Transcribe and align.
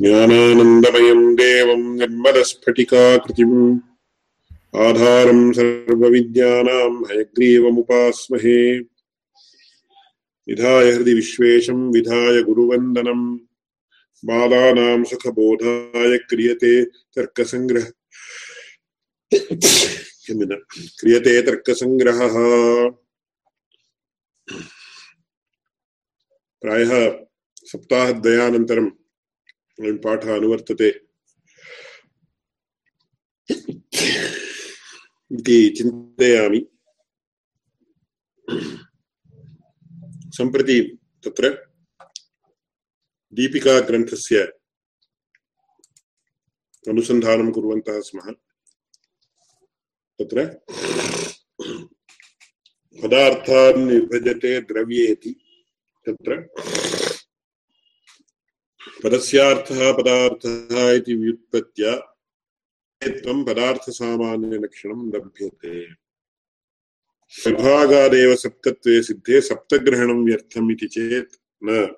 ज्ञानानन्दमयम् 0.00 1.36
देवम् 1.36 1.98
निर्मलस्फटिकाकृतिम्। 1.98 3.80
आधारम् 4.76 5.52
सर्वविद्यानाम् 5.52 7.04
हयग्रीवमुपास्महे। 7.10 8.78
विधाय 10.48 10.90
हृदि 10.92 11.14
विश्वेशम् 11.14 11.92
विधाय 11.92 12.42
गुरुवन्दनम् 12.42 13.38
बालानाम् 14.24 15.04
सुखबोधाय 15.04 16.18
क्रियते 16.18 16.84
तर्कसङ्ग्रह। 16.84 17.92
क्रियते 21.00 21.42
तर्कसङ्ग्रहः। 21.42 22.34
प्रायः 26.60 27.18
सप्ताहद्वयानन्तरम् 27.64 28.90
पाठः 29.80 30.34
अनुवर्तते 30.36 30.88
इति 35.30 35.56
चिन्तयामि 35.78 36.60
सम्प्रति 40.36 40.80
तत्र 41.24 41.50
दीपिकाग्रन्थस्य 43.32 44.40
अनुसन्धानं 46.84 47.50
कुर्वन्तः 47.52 48.00
स्मः 48.00 48.30
तत्र 50.20 50.46
पदार्थान् 52.98 53.86
विभजते 53.90 54.60
द्रव्येति 54.60 55.34
तत्र 56.06 56.36
पदस्यार्थः 59.04 59.92
पदार्थः 59.92 60.90
इति 60.90 61.14
व्युत्पत्त्या 61.14 62.16
त्वं 63.08 63.44
पदार्थसामान्यलक्षणं 63.44 65.12
लभ्यते। 65.14 66.00
विभागादेव 67.50 68.36
सप्तत्वे 68.36 69.02
सिद्धे 69.02 69.40
सप्तग्रहणं 69.40 70.24
व्यर्थम् 70.24 70.72
इति 70.72 70.86
चेत् 70.86 71.36
न। 71.64 71.94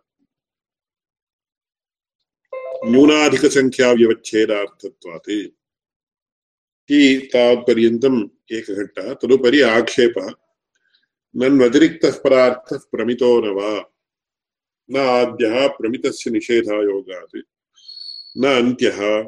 न्यूनाधिकसङ्ख्याव्यवच्छेदार्थत्वात्। 2.85 5.31
इति 5.31 7.31
तावत्पर्यन्तम् 7.35 8.29
एकघट्टः, 8.53 9.15
तदुपरि 9.15 9.61
आक्षेपः। 9.61 10.35
नन्वतिरिक्तः 11.37 12.19
पदार्थः 12.19 12.79
प्रमितो 12.79 13.41
न 13.41 13.49
वा? 13.49 13.92
न 14.93 14.97
आद्यः 14.97 15.67
प्रमितस्य 15.67 16.31
निषेधायोगात् 16.31 17.37
न 18.39 18.45
अन्त्यः। 18.47 19.23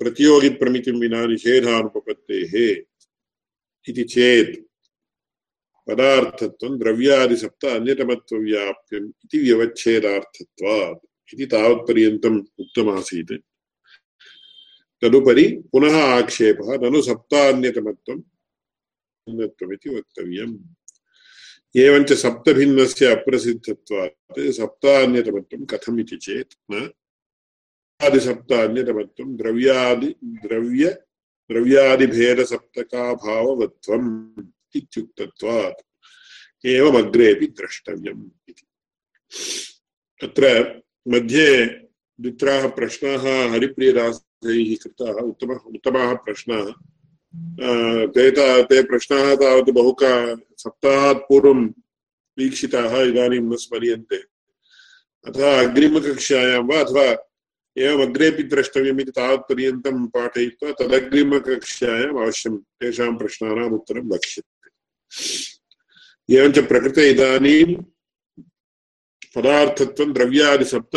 प्रतियोगिप्रमितिं 0.00 1.00
विना 1.00 1.26
निषेधानुपपत्तेः 1.26 2.84
इति 3.88 4.04
चेत् 4.04 4.66
पदार्थत्वं 5.88 6.78
द्रव्यादिसप्त 6.78 7.64
अन्यतमत्वव्याप्यम् 7.64 9.12
इति 9.24 9.38
व्यवच्छेदार्थत्वात् 9.38 11.34
इति 11.34 11.46
तावत्पर्यन्तम् 11.46 12.40
उक्तमासीत्। 12.60 13.32
तदुपरि 15.02 15.62
पुनः 15.72 15.96
आक्षेपः 16.04 16.76
ननु 16.76 17.02
सप्तान्यतमत्वम् 17.02 18.22
अन्यत्वमिति 19.28 19.90
वक्तव्यम्। 19.90 20.58
एवञ्च 21.76 22.12
सप्तभिन्नस्य 22.12 23.06
अप्रसिद्धत्वात् 23.06 24.50
सप्तान्यतमत्वं 24.50 25.64
कथम् 25.64 26.00
इति 26.00 26.16
चेत्, 26.16 26.54
न? 26.70 26.90
आदिसप्तान्यतमत्वं 28.02 29.36
द्रव्यादि, 29.36 30.14
द्रव्य, 30.24 31.02
द्रव्यादिभेदसप्तकाभाववत्वम् 31.50 34.42
इत्युक्तत्वात्। 34.76 35.86
एवमग्रेपि 36.66 37.46
द्रष्टव्यम् 37.46 38.30
इति। 38.48 38.66
अत्र 40.22 40.74
मध्ये 41.08 41.80
द्वित्राः 42.20 42.68
प्रश्नाः, 42.68 43.52
हरिप्रियदासैः 43.52 44.76
कृताः 44.82 45.12
उत्तमः, 45.12 45.54
उत्तमाः 45.54 46.14
प्रश्नाः। 46.14 46.95
ते 48.14 48.30
ते 48.30 48.82
प्रश्नाः 48.82 49.34
तावत् 49.34 49.70
बहुका 49.78 50.12
सप्ताहात् 50.62 51.26
पूर्वं 51.28 51.60
वीक्षिताः 52.38 52.94
इदानीं 53.02 53.40
न 53.40 53.56
स्मर्यन्ते। 53.56 54.18
अतः 55.26 55.46
अग्रिमकक्षायां 55.60 56.62
वा, 56.68 56.78
अथवा 56.84 57.06
एवमग्रेपि 57.76 58.42
द्रष्टव्यम् 58.52 59.00
इति 59.00 59.12
तावत्पर्यन्तं 59.18 59.96
पाठयित्वा 60.14 60.70
तदग्रिमकक्षायाम् 60.80 62.18
अवश्यं 62.22 62.54
तेषां 62.80 63.12
प्रश्नानाम् 63.18 63.74
उत्तरं 63.78 64.08
वक्ष्यते 64.14 64.56
एवञ्च 66.28 66.58
प्रकृते 66.70 67.02
इदानीं 67.10 67.68
पदार्थत्वं 69.36 70.12
द्रव्यादिसप्त 70.12 70.94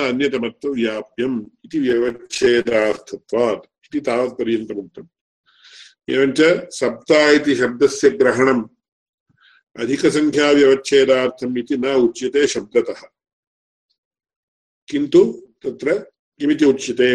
इति 1.65 1.79
व्यवच्छेदार्थत्वात् 1.79 3.63
इति 3.85 3.99
तावत्पर्यन्तम् 4.09 4.79
उक्तम् 4.79 5.07
एवञ्च 6.09 6.41
सप्ता 6.73 7.29
इति 7.29 7.55
शब्दस्य 7.55 8.09
ग्रहणम्। 8.09 8.67
अधिकसङ्ख्याव्यवच्छेदार्थम् 9.79 11.57
इति 11.57 11.77
न 11.77 11.85
उच्यते 11.85 12.47
शब्दतः। 12.47 13.01
किन्तु 14.89 15.47
तत्र 15.63 15.99
किमिति 16.39 16.65
उच्यते? 16.65 17.13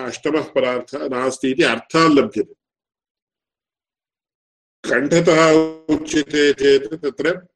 अष्टमः 0.07 0.53
पदार्थः 0.53 1.09
नास्ति 1.09 1.51
इति 1.51 1.63
अर्थः 1.63 2.09
लभ्यते। 2.09 2.55
कण्ठतः 4.91 5.51
उच्यते 5.95 6.53
चेत् 6.53 6.95
तत्र 6.95 7.47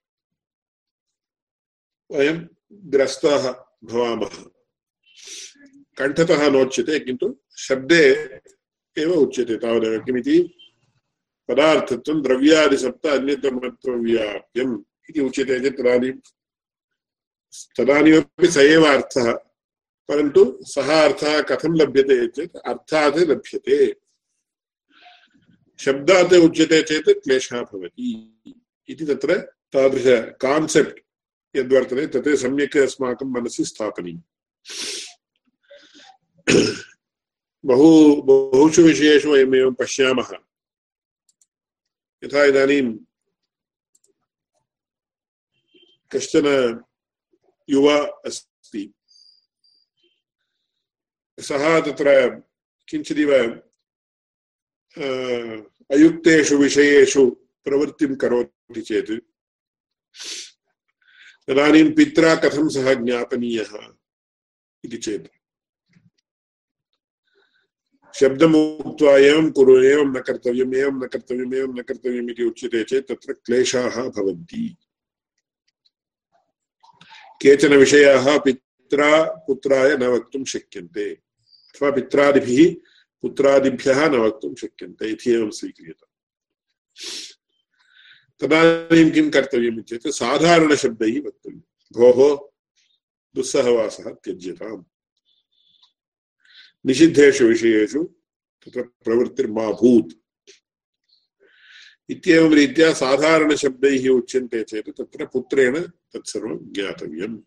वयं 2.11 2.41
ग्रस्ताः 2.73 3.45
भवामः। 3.85 4.35
कण्ठतः 5.99 6.51
नोच्यते, 6.51 6.99
किन्तु 7.01 7.37
शब्दे 7.59 8.03
एव 8.97 9.13
उच्यते 9.13 9.57
तावदेव। 9.57 10.01
किमिति? 10.05 10.39
पदार्थत्वं 11.49 12.23
द्रव्यादिसप्त 12.23 13.07
अन्यतमत्वव्याप्यम् 13.07 14.83
इति 15.11 15.21
उच्यते 15.21 15.61
चेत् 15.61 15.79
तदानीं 15.79 16.13
तदानीमपि 17.77 18.49
स 18.49 18.57
एव 18.57 18.87
अर्थः। 18.87 19.33
परन्तु 20.09 20.59
सः 20.63 21.05
अर्थः 21.05 21.43
कथं 21.43 21.77
लभ्यते 21.77 22.29
चेत् 22.29 22.57
अर्थात् 22.57 23.17
लभ्यते। 23.17 23.97
शब्दात् 25.79 26.33
उच्यते 26.33 26.83
चेत् 26.83 27.25
क्लेशः 27.25 27.63
भवति। 27.63 28.41
इति 28.89 29.05
तत्र 29.05 29.41
तादृश 29.73 30.05
कान्सेप्ट् 30.41 31.01
यद्वर्तते, 31.57 32.07
तत् 32.07 32.29
सम्यक् 32.29 32.77
अस्माकं 32.77 33.27
मनसि 33.27 33.65
स्थापनीयम्। 33.65 34.21
बहु, 37.65 38.23
बहुषु 38.23 38.83
विषयेषु 38.83 39.31
वयमेवं 39.31 39.75
पश्यामः। 39.75 40.29
यथा 42.25 42.45
इदानीं 42.45 42.97
कश्चन 46.13 46.45
युवा 47.69 47.97
अस्ति 48.27 48.83
सः 51.39 51.65
तत्र 51.81 52.11
किञ्चिदिव 52.89 53.33
अयुक्तेषु 55.91 56.57
विषयेषु 56.57 57.25
प्रवृत्तिं 57.67 58.15
करोति 58.17 58.81
चेत् 58.81 59.13
तदानीं 61.49 61.91
पित्रा 61.95 62.35
कथं 62.35 62.69
सः 62.69 62.93
ज्ञापनीयः 62.95 63.73
इति 64.85 64.97
चेत् 64.97 65.27
शब्दम् 68.15 68.55
उक्त्वा 68.57 69.17
एवं 69.19 69.51
कुरु 69.51 69.75
एवं 69.83 70.13
न 70.17 70.21
कर्तव्यम् 70.21 70.75
एवं 70.75 71.03
न 71.03 71.07
कर्तव्यम् 71.07 71.55
एवं 71.55 71.75
न 71.79 71.83
कर्तव्यम् 71.83 72.31
इति 72.31 72.45
उच्यते 72.45 72.83
चेत् 72.85 73.09
तत्र 73.09 73.33
क्लेशाः 73.33 73.97
भवन्ति 74.09 74.65
केचन 77.45 77.75
विषयाः 77.75 78.39
पित्रा 78.39 79.25
पुत्राय 79.25 79.97
न 79.97 80.03
वक्तुं 80.03 80.45
शक्यन्ते। 80.45 81.11
अथवा 81.11 81.91
पित्रादिभिः 81.91 82.75
पुत्रादिभ्यः 83.23 84.09
न 84.09 84.15
वक्तुं 84.15 84.55
शक्यन्ते 84.55 85.09
इति 85.09 85.31
एवं 85.31 85.51
स्वीक्रियते। 85.51 86.07
तदानीं 88.41 89.11
किं 89.11 89.31
कर्तव्यम् 89.31 89.83
चेत् 89.83 90.09
साधारणशब्दैः 90.09 91.21
वक्तव्यं 91.21 91.61
भोः 91.93 92.49
दुस्सहवासः 93.35 94.11
त्यज्यताम्। 94.11 94.85
निषिद्धेषु 96.87 97.45
विषयेषु 97.45 98.05
तत्र 98.65 98.83
प्रवृत्तिर्मा 98.83 99.71
भूत् 99.71 100.24
इत्येवं 102.11 102.53
रीत्या 102.53 102.93
साधारणशब्दैः 102.93 104.09
उच्यन्ते 104.09 104.63
चेत् 104.63 104.91
तत्र 104.91 105.27
पुत्रेण 105.27 105.81
तत्सर्वं 105.81 106.59
ज्ञातव्यम्। 106.73 107.39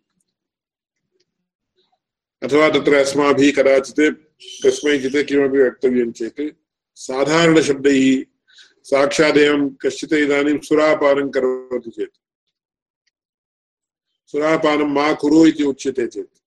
अथवा 2.43 2.69
तत्र 2.69 2.93
अस्माभिः 2.93 3.51
कदाचित् 3.51 4.15
कस्मैचित् 4.65 5.27
किमपि 5.27 5.57
वक्तव्यं 5.57 6.11
चेत् 6.11 6.41
साधारणशब्दैः 6.95 8.23
साक्षादेवं 8.83 9.69
कश्चित् 9.69 10.13
इदानीं 10.13 10.59
सुरापानं 10.59 11.29
करोति 11.29 11.89
चेत्। 11.89 12.17
सुरापानं 14.25 14.85
मा 14.85 15.13
कुरु 15.13 15.47
इति 15.47 15.63
उच्यते 15.63 16.07
चेत्। 16.07 16.37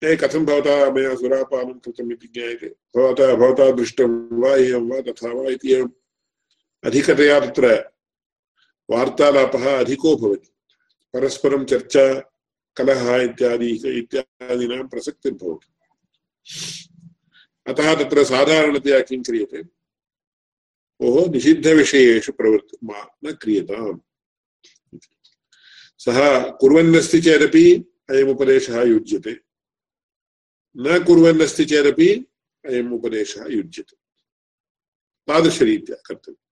ते 0.00 0.16
कथं 0.16 0.46
भवता 0.46 0.90
मया 0.90 1.14
सुरापानं 1.14 1.78
कृतम् 1.78 2.12
इति 2.12 2.28
ज्ञायते? 2.34 2.66
भवता 2.66 3.34
भवता 3.34 3.70
दृष्टं 3.70 4.40
वा, 4.40 4.56
एवं 4.56 4.88
वा, 4.88 5.00
तथा 5.00 5.32
वा 5.32 5.50
इति 5.50 5.72
एवम् 5.72 5.90
अधिकतया 6.84 7.40
तत्र 7.40 7.90
वार्तालापः 8.90 9.80
अधिको 9.80 10.16
भवति। 10.16 10.48
परस्परं 11.12 11.64
चर्चा, 11.64 12.20
कलहः 12.76 13.16
इत्यादि, 13.16 13.98
इत्यादीनां 13.98 14.88
प्रसक्तिर्भवति 14.88 15.72
अतः 17.66 18.04
तत्र 18.04 18.24
साधारणतया 18.24 19.00
किं 19.00 19.22
क्रियते? 19.22 19.62
ओहो, 21.00 21.26
निषिद्धविषयेषु 21.26 22.32
प्रवृत्ति 22.32 22.76
मा 22.84 23.06
न 23.24 23.32
क्रियताम्। 23.32 24.00
सः 25.98 26.50
कुर्वन्नस्ति 26.50 27.20
चेदपि 27.20 27.84
अयमुपदेशः 28.10 28.82
युज्यते। 28.82 29.40
न 30.76 31.04
कुर्वन्नस्ति 31.04 31.64
चेदपि 31.64 32.26
अयम् 32.66 32.92
उपदेशः 32.92 33.44
युज्यते। 33.50 33.96
तादृशरीत्या 35.26 35.96
कर्तव्यम्। 36.06 36.47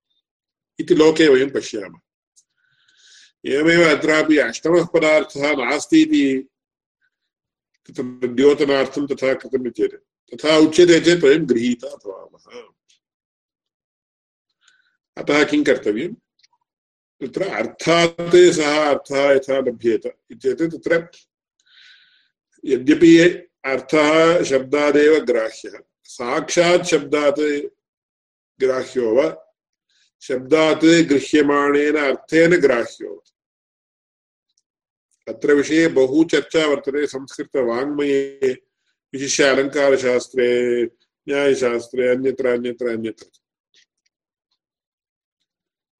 इति 0.79 0.95
लोके 0.95 1.27
वयं 1.27 1.49
पश्यामः। 1.49 1.99
एवमेव 3.45 3.83
अत्रापि 3.89 4.37
अष्टमः 4.37 4.85
पदार्थः 4.85 5.53
नास्ति 5.55 6.01
इति 6.01 6.47
द्योतनार्थं 8.27 9.07
तथा 9.07 9.33
कृतम् 9.33 9.69
चेत् 9.69 9.95
तथा 10.33 10.57
उच्यते 10.57 10.99
चेत् 10.99 11.23
वयं 11.23 11.49
गृहीता 11.49 11.89
भवामः। 11.95 12.45
अतः 15.17 15.43
किं 15.43 15.63
कर्तव्यं? 15.63 16.13
तत्र 17.21 17.43
अर्थात् 17.49 18.35
सः 18.55 18.89
अर्थः 18.89 19.31
यथा 19.31 19.59
लभ्येत 19.59 20.05
इत्येत् 20.31 20.61
तत्र 20.73 21.09
यद्यपि 22.63 23.17
अर्थः 23.65 24.43
शब्दादेव 24.43 25.19
ग्राह्यः। 25.25 25.79
साक्षात् 26.03 26.85
शब्दात् 26.85 27.39
ग्राह्यो 28.59 29.13
वा 29.15 29.27
शब्दात् 30.23 30.85
गृह्यमाणेन 31.09 31.97
अर्थेन 31.97 32.59
ग्राह्यो 32.61 33.13
अत्र 35.27 35.53
विषये 35.53 35.87
बहु 35.95 36.23
चर्चा 36.31 36.65
वर्तते 36.67 37.05
संस्कृतवाङ्मये 37.07 38.51
विशिष्य 39.13 39.43
अलङ्कारशास्त्रे 39.53 40.47
न्यायशास्त्रे 41.27 42.07
अन्यत्र 42.13 42.53
अन्यत्र 42.53 42.89
अन्यत्र 42.89 43.25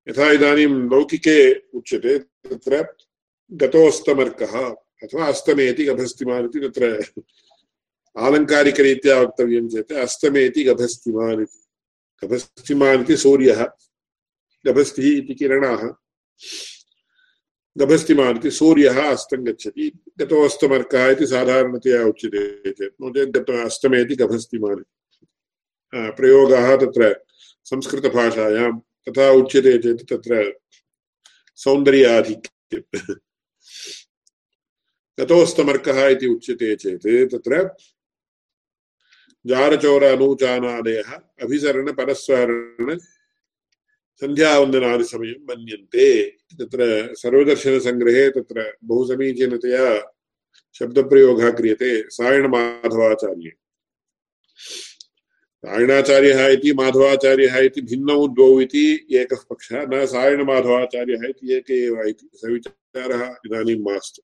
यथा 0.08 0.32
इदानीं 0.32 0.68
लौकिके 0.92 1.38
उच्यते 1.78 2.18
तत्र 2.20 2.84
गतोऽस्तमर्कः 3.52 4.56
अथवा 5.04 5.26
अस्तमेति 5.28 5.86
गभस्तिमान् 5.86 6.46
इति 6.46 6.60
तत्र 6.68 6.92
आलङ्कारिकरीत्या 8.16 9.20
वक्तव्यं 9.22 9.68
चेत् 9.74 9.92
अस्तमेति 10.04 10.64
गभस्तिमान् 10.64 11.42
इति 11.42 11.60
गभस्तिमान् 12.24 13.02
इति 13.02 13.18
सूर्यः 13.18 13.64
गभस्तिः 14.68 15.18
इति 15.18 15.34
किरणाः। 15.36 15.84
गभस्तिमान् 17.78 18.38
इति 18.38 18.52
सूर्यः 18.52 19.00
अस्तं 19.12 19.46
गच्छति। 19.48 19.92
गतोऽस्तमर्कः 20.20 21.08
इति 21.12 21.26
साधारणतया 21.28 22.04
उच्यते 22.06 22.72
चेत्। 22.72 23.02
नो 23.02 23.10
चेत् 23.14 23.32
गत 23.38 23.50
अस्तमेति 23.66 24.16
गभस्तिमान् 24.16 24.84
प्रयोगाः 26.18 26.76
तत्र 26.78 27.16
संस्कृतभाषायां 27.64 28.72
तथा 29.08 29.30
उच्यते 29.32 29.78
चेत् 29.78 30.08
तत्र 30.10 30.54
सौन्दर्याधिक्यम्। 31.58 33.16
गतोऽस्तमर्कः 35.20 36.08
इति 36.08 36.28
उच्यते 36.28 36.76
चेत् 36.76 37.32
तत्र 37.32 37.70
जारचोर 39.46 40.04
अनूचानादयः 40.04 41.12
अभिसरणपरस्वरण 41.44 42.98
सन्ध्यावन्दनादिसमयं 44.22 45.30
मन्यन्ते। 45.30 46.30
तत्र 46.30 47.16
सर्वदर्शनसङ्ग्रहे 47.16 48.30
तत्र 48.30 48.78
बहु 48.84 49.06
समीचीनतया 49.06 50.14
शब्दप्रयोगः 50.80 51.52
क्रियते 51.52 52.10
सायणमाधवाचार्ये। 52.10 53.52
सायणाचार्यः 55.58 56.48
इति 56.48 56.74
माधवाचार्यः 56.74 57.58
इति 57.58 57.82
भिन्नौ 57.82 58.28
द्वौ 58.28 58.62
इति 58.62 59.08
एकः 59.12 59.38
पक्षः, 59.50 59.82
न 59.82 60.06
सायणमाधवाचार्यः 60.06 61.30
इति 61.30 61.54
एक 61.54 61.72
एव 61.72 62.02
इति। 62.02 62.30
सविचारः 62.36 63.36
इदानीं 63.46 63.76
मास्तु। 63.76 64.22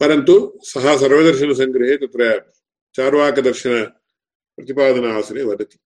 परन्तु 0.00 0.58
सः 0.62 0.96
सर्वदर्शनसङ्ग्रहे 0.96 1.96
तत्र 1.96 2.52
चार्वाकदर्शनप्रतिपादनावसरे 2.94 5.44
वदति। 5.44 5.78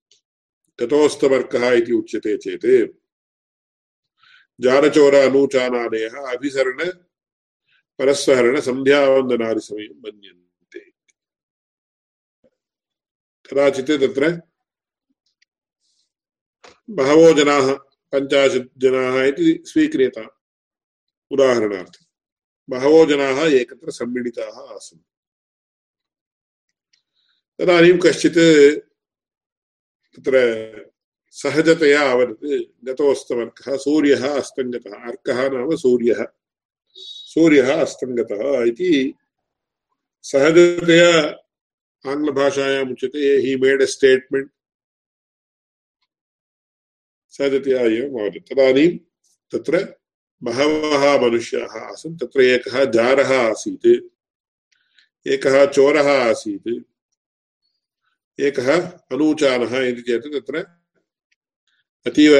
ततोस्तवर्कः 0.81 1.73
इति 1.73 1.93
उच्यते 1.93 2.37
चेत्। 2.37 2.97
जारचोर 4.61 5.15
अनूचानादयः 5.15 6.11
अभिसरण 6.11 6.91
परस्वहरण 7.99 8.61
सन्ध्यावन्दनादिसमयं 8.61 10.01
मन्यन्ते। 10.01 10.81
कदाचित् 13.51 13.89
तत्र 13.89 14.43
बहवो 16.91 17.35
जनाः, 17.35 17.75
पञ्चाशत् 18.13 18.79
जनाः 18.79 19.23
इति 19.25 19.63
स्वीक्रियताम् 19.67 20.37
उदाहरणार्थं, 21.31 22.07
बहवो 22.71 23.07
जनाः 23.07 23.43
एकत्र 23.43 23.91
सम्मिलिताः 23.91 24.75
आसन्। 24.75 25.01
तदानीं 27.59 27.99
कश्चित् 27.99 28.88
तत्र 30.19 30.91
सहजतया 31.31 32.13
अवदत् 32.13 32.87
गतोऽस्तमर्कः, 32.87 33.77
सूर्यः 33.77 34.29
अस्तङ्गतः। 34.29 34.91
अर्कः 34.91 35.49
नाम 35.49 35.77
सूर्यः। 35.77 36.27
सूर्यः 36.95 37.83
अस्तङ्गतः 37.83 38.63
इति 38.63 39.15
सहजतया 40.23 41.29
आङ्ग्लभाषायाम् 42.13 42.93
उच्यते। 42.93 43.19
हि 43.19 43.57
मेड् 43.57 43.83
ए 43.83 43.87
स्टेट्मेण्ट् 43.87 44.53
सहजतया 47.29 47.81
एवम् 47.81 48.21
अवदत्। 48.21 48.53
तदानीं 48.53 48.99
तत्र 49.53 49.97
बहवः 50.43 51.21
मनुष्याः 51.23 51.81
आसन्। 51.81 52.19
तत्र 52.19 52.41
एकः 52.41 52.85
जारः 52.85 53.51
आसीत्। 53.51 53.87
एकः 55.29 55.67
चोरः 55.67 56.31
आसीत्। 56.31 56.85
एकः 58.41 58.81
अनूचानः 59.13 59.79
इति 59.79 60.03
चेत् 60.03 60.27
तत्र। 60.35 60.59
अतीव 62.07 62.33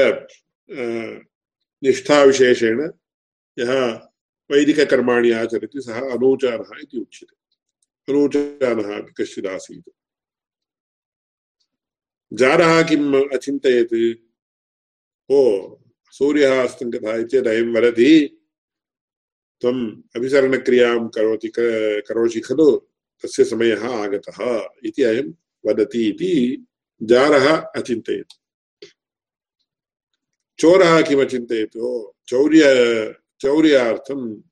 निष्ठाविशेषेण 1.83 2.91
यः 3.59 3.71
वैदिककर्माणि 4.51 5.31
आचरति, 5.31 5.81
सः 5.81 5.99
अनूचानः 6.11 6.79
इति 6.81 6.97
उच्यते। 6.97 7.35
अनूचानः 8.11 8.97
अपि 8.97 9.23
कश्चिदासीत् 9.23 9.89
जारः 12.33 12.87
किम् 12.87 13.15
अचिन्तयत्? 13.33 14.15
ओ, 15.31 15.75
सूर्यः 16.11 16.63
अस्तङ्गतः 16.63 17.15
इत्येत् 17.15 17.47
अयं 17.47 17.73
वदति 17.73 18.41
त्वम् 19.61 20.01
अभिसरणक्रियाँ 20.15 21.09
करोति 21.09 21.51
करोषि 22.07 22.39
खलु, 22.39 22.69
तस्य 23.23 23.45
समयः 23.45 23.83
आगतः 23.89 24.69
इति 24.85 25.03
अयं 25.03 25.31
वदति 25.67 26.09
इति 26.09 26.65
जारः 27.03 27.57
अचिन्तयत्। 27.75 28.33
चोरः 30.59 31.01
किमचिन्तयत् 31.01 32.05
चौर्य, 32.27 32.63
चौर्यार्थं 33.39 34.43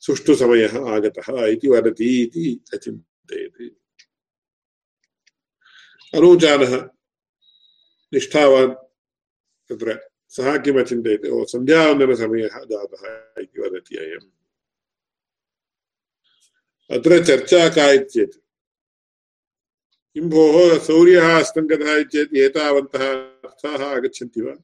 सुष्ठु 0.00 0.34
समयः 0.34 0.88
आगतः 0.88 1.46
इति 1.46 1.68
वदति 1.68 2.22
इति 2.22 2.60
अचिन्तयत्। 2.74 3.62
अनूचानः 6.14 6.88
निष्ठावान् 8.12 8.74
तत्र, 9.68 10.10
सः 10.28 10.58
किम् 10.58 10.78
अचिन्तयति? 10.78 11.28
ओ, 11.28 11.44
सन्ध्यावन्दनसमयः 11.44 12.64
जातः 12.64 13.32
इति 13.42 13.60
वदति 13.60 13.96
अयम्। 13.96 14.30
अत्र 16.98 17.24
चर्चा 17.24 17.68
का 17.68 18.04
चेत् 18.04 18.47
किं 20.18 20.28
भोः 20.30 20.78
सौर्यः 20.78 21.26
अस्तङ्गतः 21.38 22.02
चेत् 22.02 22.34
एतावन्तः 22.36 23.04
अर्थाः 23.46 23.82
आगच्छन्ति 23.86 24.40
वा? 24.40 24.54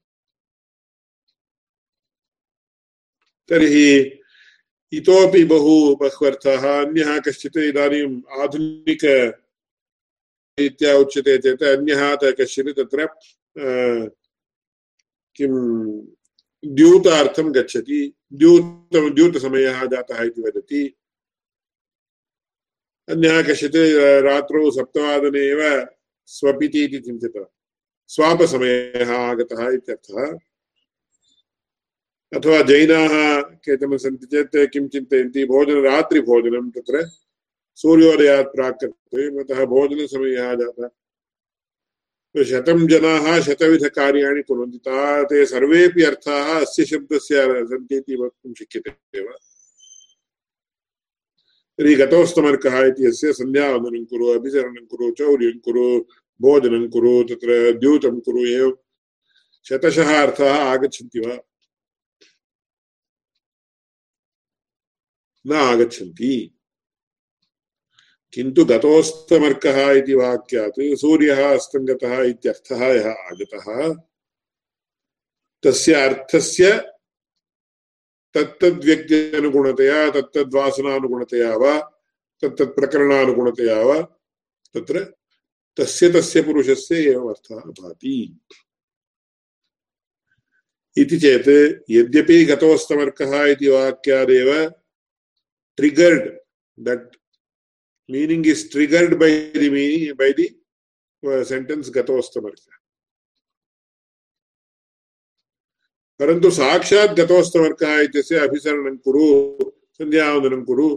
तर्हि 3.48 4.18
इतोपि 4.92 5.44
बहु 5.44 5.94
बह्वर्थाः। 5.96 6.64
अन्यः 6.82 7.18
कश्चित् 7.20 7.56
इदानीम् 7.56 8.22
आधुनिक 8.42 9.04
इत्या 10.58 10.96
उच्यते 10.96 11.38
चेत् 11.38 11.62
अन्यः 11.62 12.16
कश्चित् 12.40 12.74
तत्र 12.78 13.06
किं 15.36 15.54
द्यूतार्थं 16.64 17.54
गच्छति। 17.54 18.12
द्यूत, 18.32 18.90
द्यूतसमयः 19.14 19.86
जातः 19.86 20.22
इति 20.22 20.42
वदति। 20.42 20.82
अन्यः 23.08 23.42
कश्चित् 23.42 23.76
रात्रौ 24.24 24.70
सप्तवादने 24.70 25.40
एव 25.40 25.60
स्वपिति 26.26 26.84
इति 26.84 26.98
चिन्तितवान् 26.98 27.52
स्वापसमयः 28.08 29.10
आगतः 29.16 29.68
इत्यर्थः। 29.72 30.32
अथवा 32.32 32.62
जैनाः 32.62 33.40
केचन 33.64 33.96
सन्ति 33.96 34.26
चेत् 34.26 34.72
किं 34.72 34.88
चिन्तयन्ति? 34.88 35.44
भोजन, 35.44 35.82
रात्रिभोजनं 35.82 36.70
तत्र। 36.70 37.04
सूर्योदयात् 37.76 38.46
प्राक् 38.46 38.80
कर्तव्यम् 38.80 39.38
अतः 39.40 39.64
भोजनसमयः 39.64 40.54
जातः। 40.54 40.88
शतं 42.44 42.86
जनाः 42.88 43.40
शतविधकार्याणि 43.40 44.42
कुर्वन्ति। 44.42 44.78
ता 44.78 45.24
ते 45.24 45.46
सर्वेपि 45.46 46.02
अर्थाः 46.02 46.60
अस्य 46.60 46.84
शब्दस्य 46.84 47.44
सन्ति 47.66 47.96
इति 47.96 48.16
वक्तुं 48.16 48.54
शक्यते 48.54 49.18
एव। 49.18 49.28
तर्हि 51.78 51.94
गतोस्तमर्कः 51.94 52.86
इति 52.86 53.06
यस्य 53.06 53.32
सन्ध्यावन्दनं 53.32 54.04
कुरु 54.04 54.26
अभिचरणं 54.26 54.86
कुरु, 54.86 55.10
चौर्यं 55.10 55.58
कुरु, 55.58 56.04
भोजनं 56.40 56.88
कुरु, 56.88 57.22
तत्र 57.22 57.78
द्यूतं 57.78 58.20
कुरु, 58.20 58.46
एवं 58.46 58.72
शतशः 59.68 60.22
अर्थाः 60.22 60.58
आगच्छन्ति 60.58 61.20
वा? 61.20 61.38
न 65.46 65.52
आगच्छन्ति। 65.52 66.58
किन्तु 68.34 68.64
गतोस्तमर्कः 68.64 69.90
इति 69.90 70.14
वाक्यात्, 70.14 70.96
सूर्यः 70.96 71.54
अस्तङ्गतः 71.54 72.22
इत्यर्थः 72.22 72.86
यः 72.86 73.10
आगतः, 73.10 73.94
तस्य 75.62 75.92
अर्थस्य 75.94 76.93
तत्तद्व्यक्त्यनुगुणतया 78.34 79.98
तत्तद्वासनानुगुणतया 80.10 81.56
वा 81.56 81.72
तत्तत्प्रकरणानुगुणतया 82.42 83.80
वा 83.86 84.00
तत्र 84.74 85.04
तस्य 85.78 86.08
तस्य 86.14 86.42
पुरुषस्य 86.42 86.96
एवम् 87.10 87.28
अर्थः 87.28 87.70
भाति। 87.80 88.16
इति 90.96 91.18
चेत् 91.18 91.48
यद्यपि 91.90 92.44
गतोस्तमर्कः 92.44 93.44
इति 93.44 93.68
वाक्यादेव 93.68 94.50
triggered 95.78 96.28
that 96.78 97.14
meaning 98.08 98.44
is 98.44 98.68
triggered 98.68 99.18
by 99.18 99.28
the 99.54 99.70
meaning 99.70 100.14
by 100.14 100.30
the 100.36 100.46
uh, 101.24 101.42
परन्तु 106.20 106.50
साक्षात् 106.50 107.16
गतोस्तवर्गः 107.20 108.00
इत्यस्य 108.00 108.38
अभिसरणं 108.38 108.96
कुरु, 108.96 109.26
सन्ध्यावन्दनं 109.98 110.62
कुरु 110.64 110.88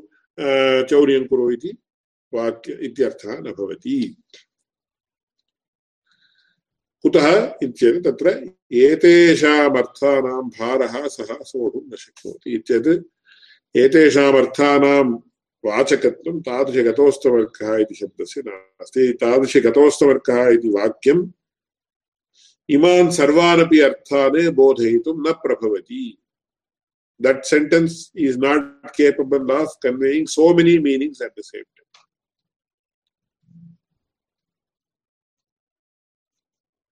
चौर्यं 0.90 1.26
कुरु 1.28 1.52
इति 1.52 1.72
वाक्य, 2.34 2.74
इत्यर्थः 2.82 3.40
न 3.40 3.52
भवति। 3.58 4.18
कुतः 7.02 7.28
इत्येतत् 7.64 8.04
तत्र 8.06 8.28
एतेषामर्थानां 8.72 10.42
भारः 10.50 11.08
सः 11.08 11.38
सोढुं 11.44 11.82
न 11.94 11.96
शक्नोति 11.96 12.54
इत्येतत् 12.56 13.04
एतेषामर्थानां 13.78 15.06
वाचकत्वं 15.66 16.40
तादृशगतोस्तवर्गः 16.42 17.76
इति 17.76 17.96
शब्दस्य 17.96 18.42
नास्ति। 18.48 19.14
तादृशगतोस्तवर्गः 19.14 20.48
इति 20.48 20.70
वाक्यम् 20.70 21.28
इमान् 22.70 23.12
सर्वानपि 23.12 23.80
अर्थान् 23.80 24.52
बोधयितुं 24.52 25.30
न 25.30 25.34
प्रभवति। 25.34 26.18
That 27.26 27.38
sentence 27.54 27.94
is 28.18 28.38
not 28.38 28.62
capable 29.02 29.52
of 29.52 29.68
conveying 29.86 30.28
so 30.28 30.54
many 30.54 30.80
meanings 30.80 31.22
at 31.22 31.32
the 31.36 31.44
same 31.44 31.64
time. 31.64 32.06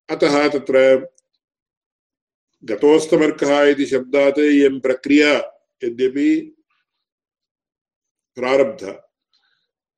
अतः 0.09 0.47
तत्र 0.49 1.07
गतोस्तमर्कः 2.63 3.63
इति 3.63 3.85
शब्दात् 3.85 4.39
इयं 4.39 4.79
प्रक्रिया 4.79 5.33
यद्यपि 5.83 6.55
प्रारब्ध। 8.35 8.91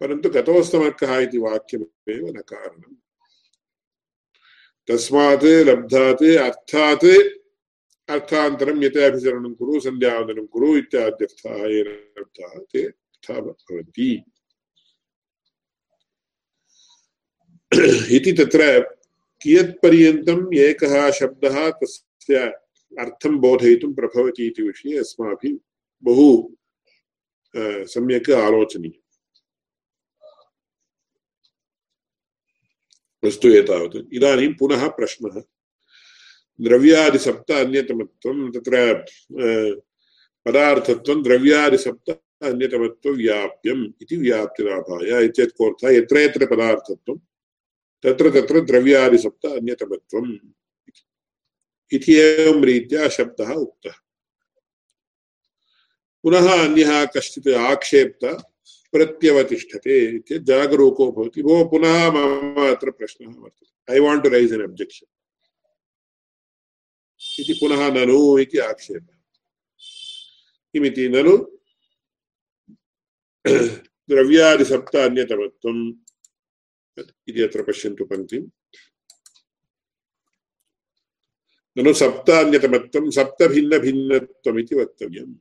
परन्तु 0.02 0.30
गतोस्तमर्कः 0.30 1.18
इति 1.18 1.38
वाक्यमेव 1.38 2.28
न 2.38 2.42
कारणम्। 2.42 3.03
तस्मात् 4.88 5.46
लब्धात् 5.70 6.24
अर्थात् 6.48 7.06
अर्थान्तरं 8.10 8.84
यत् 8.84 8.98
अभिसरणं 9.08 9.54
कुरु 9.60 9.80
सन्ध्यावन्दनं 9.80 10.46
कुरु 10.54 10.70
इत्याद्यर्थाः 10.78 11.62
येन 11.74 11.90
लब्धाः 12.20 12.54
ते 12.72 12.82
तथा 12.90 13.40
भवन्ति 13.40 14.10
इति 18.16 18.32
तत्र 18.40 18.62
कियत्पर्यन्तम् 19.44 20.54
एकः 20.66 20.96
शब्दः 21.20 21.56
तस्य 21.80 22.36
अर्थं 22.92 23.38
बोधयितुं 23.46 23.94
प्रभवति 23.94 24.48
इति 24.48 24.62
विषये 24.64 24.98
अस्माभिः 25.00 25.58
बहु 26.04 26.28
सम्यक् 27.94 28.30
आलोचनीयम्। 28.32 29.03
अस्तु 33.24 33.48
एतावत्। 33.48 34.14
इदानीं 34.14 34.54
पुनः 34.54 34.88
प्रश्नः। 34.88 35.42
द्रव्यादिसप्त 36.62 37.52
अन्यतमत्वं 37.52 38.52
तत्र 38.52 39.06
पदार्थत्वं 40.46 41.24
द्रव्यादिसप्त 41.24 42.10
अन्यतमत्वव्याप्यम् 42.44 43.86
इति 44.02 44.18
व्याप्तिलाभाय 44.18 45.26
इत्येतत् 45.26 45.58
कोऽर्थः 45.58 45.90
यत्र 45.90 46.18
यत्र 46.18 46.46
पदार्थत्वं, 46.46 47.18
तत्र 48.04 48.30
तत्र 48.30 48.62
द्रव्यादिसप्त 48.62 49.46
अन्यतमत्वम् 49.46 50.38
इति। 51.94 52.14
एवं 52.16 52.64
रीत्या 52.64 53.10
शब्दः 53.10 53.52
उक्तः। 53.54 53.96
पुनः 56.24 56.64
अन्यः 56.64 57.06
कश्चित् 57.06 57.48
आक्षेप्त 57.48 58.24
प्रत्यवतिष्ठते 58.94 60.40
जागरूको 60.40 61.12
भवति। 61.12 61.42
भो 61.44 61.64
पुनः 61.70 62.12
मम 62.12 62.72
अत्र 62.72 62.92
प्रश्नः 62.92 63.34
वर्तते। 63.42 63.96
I 63.96 64.00
want 64.00 64.24
to 64.24 64.30
raise 64.30 64.54
an 64.54 64.64
objection 64.64 65.12
इति 67.40 67.54
पुनः 67.54 67.82
ननु 67.94 68.40
इति 68.40 68.58
आक्षेपः। 68.58 69.18
किमिति? 70.74 71.10
ननु 71.10 71.38
द्रव्यादिसप्त 74.10 74.96
अन्यतमत्वम् 74.96 75.84
इति 77.30 77.42
अत्र 77.42 77.64
पश्यन्तु 77.64 78.06
पङ्क्तिम् 78.06 78.48
ननु 81.78 81.94
सप्त 81.94 82.30
अन्यतमत्वं 82.30 83.10
सप्तभिन्नभिन्नत्वमिति 83.12 84.76
वक्तव्यम्। 84.76 85.34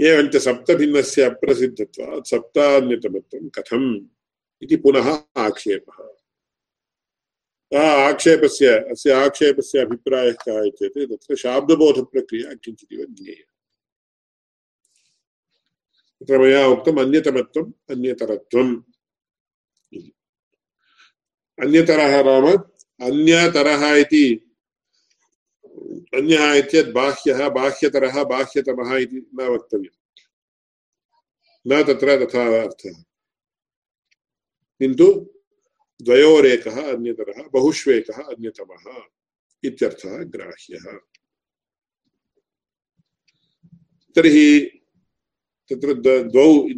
एवञ्च 0.00 0.36
सप्तभिन्नस्य 0.36 1.22
अप्रसिद्धत्वात् 1.22 2.28
सप्तान्यतमत्वं 2.28 3.48
कथम् 3.48 4.06
इति 4.62 4.76
पुनः 4.76 5.24
आक्षेपः। 5.36 6.08
आक्षेपस्य, 7.78 8.66
अस्य 8.66 9.10
आक्षेपस्य 9.12 9.78
अभिप्रायः 9.78 10.32
कः 10.32 10.70
चेत् 10.70 11.10
तत्र 11.10 11.36
शाब्दबोधप्रक्रिया 11.36 12.54
किञ्चिदिव 12.54 13.06
ज्ञेया 13.10 13.48
तत्र 16.20 16.38
मया 16.38 16.66
उक्तम् 16.66 16.98
अन्यतमत्वम्, 16.98 17.72
अन्यतरत्वम् 17.90 18.76
अन्यतरः 21.62 22.22
नाम 22.22 22.46
अन्यतरः 23.06 23.94
इति 23.94 24.51
अन्यः 25.92 26.54
इत्यत् 26.54 26.90
बाह्यः 26.90 27.48
बाह्यतरः, 27.48 28.24
बाह्यतमः 28.24 28.96
इति 28.96 29.16
न 29.16 29.42
वक्तव्यम्। 29.42 30.20
न 31.66 31.84
तत्र 31.84 32.26
तथा 32.26 32.62
अर्थः। 32.62 33.02
किन्तु 34.78 35.34
द्वयोरेकः 36.02 36.92
अन्यतरः, 36.92 37.48
बहुष्वेकः 37.52 38.22
अन्यतमः 38.22 39.02
इत्यर्थः 39.64 40.18
ग्राह्यः। 40.18 40.98
तर्हि 44.14 44.60
तत्र 45.72 45.94
द्वौ 46.22 46.68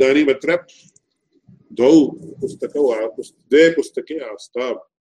द्वौ 1.72 2.10
पुस्तकौ 2.40 3.12
द्वे 3.22 3.70
पुस्तके 3.70 4.18
आस्ताम्। 4.18 4.93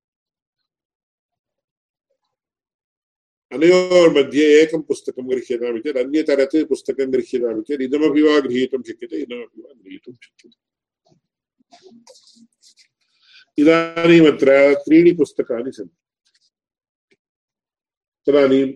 अनयोर्मध्ये 3.54 4.46
एकं 4.62 4.82
पुस्तकं 4.82 5.30
गृह्यताम् 5.30 5.82
चेत् 5.82 5.98
अन्यतरत् 5.98 6.56
पुस्तकं 6.70 7.14
गृह्यताम् 7.14 7.62
चेत् 7.62 7.82
इदमपि 7.82 8.22
वा 8.22 8.40
गृहीतुं 8.40 8.82
शक्यते 8.82 9.18
इदमपि 9.18 9.62
वा 9.62 9.72
गृहीतुं 9.74 10.14
शक्यते। 10.14 10.60
इदानीमत्र 13.62 14.74
त्रीणि 14.74 15.12
पुस्तकानि 15.12 15.72
सन्ति। 15.72 15.98
तदानीम् 18.28 18.74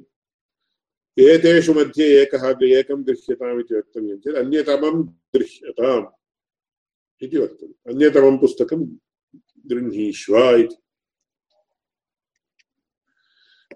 एतेषु 1.20 1.74
मध्ये 1.74 2.22
एकः 2.22 2.44
एकं 2.64 3.04
गृह्यताम् 3.04 3.60
इति 3.60 3.76
वक्तव्यं 3.76 4.18
चेत् 4.18 4.36
अन्यतमं 4.36 5.04
गृह्यताम् 5.36 6.06
इति 7.22 7.38
वक्तव्यम्। 7.38 7.94
अन्यतमं 7.94 8.38
पुस्तकं 8.38 8.82
गृह्णीष्व 9.68 10.38
इति। 10.38 10.76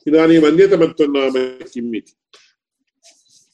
इदानीम् 0.07 0.45
नाम 1.15 1.33
किम् 1.73 1.95
इति। 1.95 2.13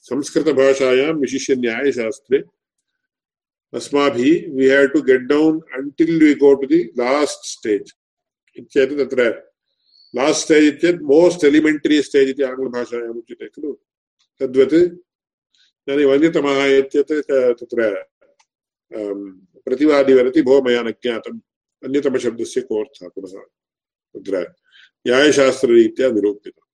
संस्कृतभाषायां 0.09 1.13
विशिष्य 1.13 1.55
न्यायशास्त्रे 1.55 2.39
अस्माभिः 3.73 4.55
we 4.55 4.69
have 4.69 4.87
to 4.93 5.01
get 5.01 5.25
down 5.31 5.59
until 5.77 6.23
we 6.23 6.33
go 6.43 6.53
to 6.53 6.67
the 6.67 6.79
last 6.99 7.43
stage 7.45 7.91
इत्येतत् 8.55 8.99
तत्र 8.99 9.23
लास्ट् 10.15 10.41
स्टेज् 10.43 10.65
इत्येतत् 10.65 11.01
मोस्ट् 11.11 11.43
एलिमेण्टरि 11.45 12.01
स्टेज् 12.01 12.29
इति 12.29 12.43
आङ्ग्लभाषायाम् 12.43 13.17
उच्यते, 13.17 13.47
खलु? 13.47 13.71
तद्वत् 14.39 14.73
इदानीम् 14.73 16.11
अन्यतमः 16.11 16.59
इत्येतत् 16.65 17.31
तत्र 17.59 17.79
प्रतिवादिवदति 19.65 20.41
भो 20.41 20.61
मया 20.61 20.81
न 20.83 20.91
ज्ञातम्। 20.91 21.39
अन्यतमशब्दस्य 21.83 22.61
कोऽर्थः 22.61 23.07
पुनः? 23.15 23.35
तत्र 24.15 24.35
न्यायशास्त्ररीत्या 25.05 26.07
निरूपितम्। 26.11 26.65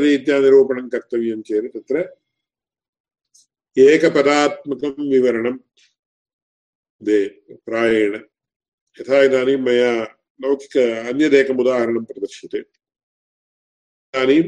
रीत्या 0.00 0.38
निरूपणं 0.40 0.88
कर्तव्यं 0.88 1.40
चेत् 1.42 1.72
तत्र 1.74 1.96
एकपदात्मकं 3.76 5.10
विवरणं 5.10 5.56
दे 7.02 7.18
प्रायेण। 7.66 8.14
यथा 9.00 9.22
इदानीं 9.22 9.56
मया 9.56 9.92
लौकिक 10.40 10.76
अन्यदेकम् 11.08 11.60
उदाहरणं 11.60 12.04
प्रदर्श्यते। 12.04 12.58
इदानीं 12.58 14.44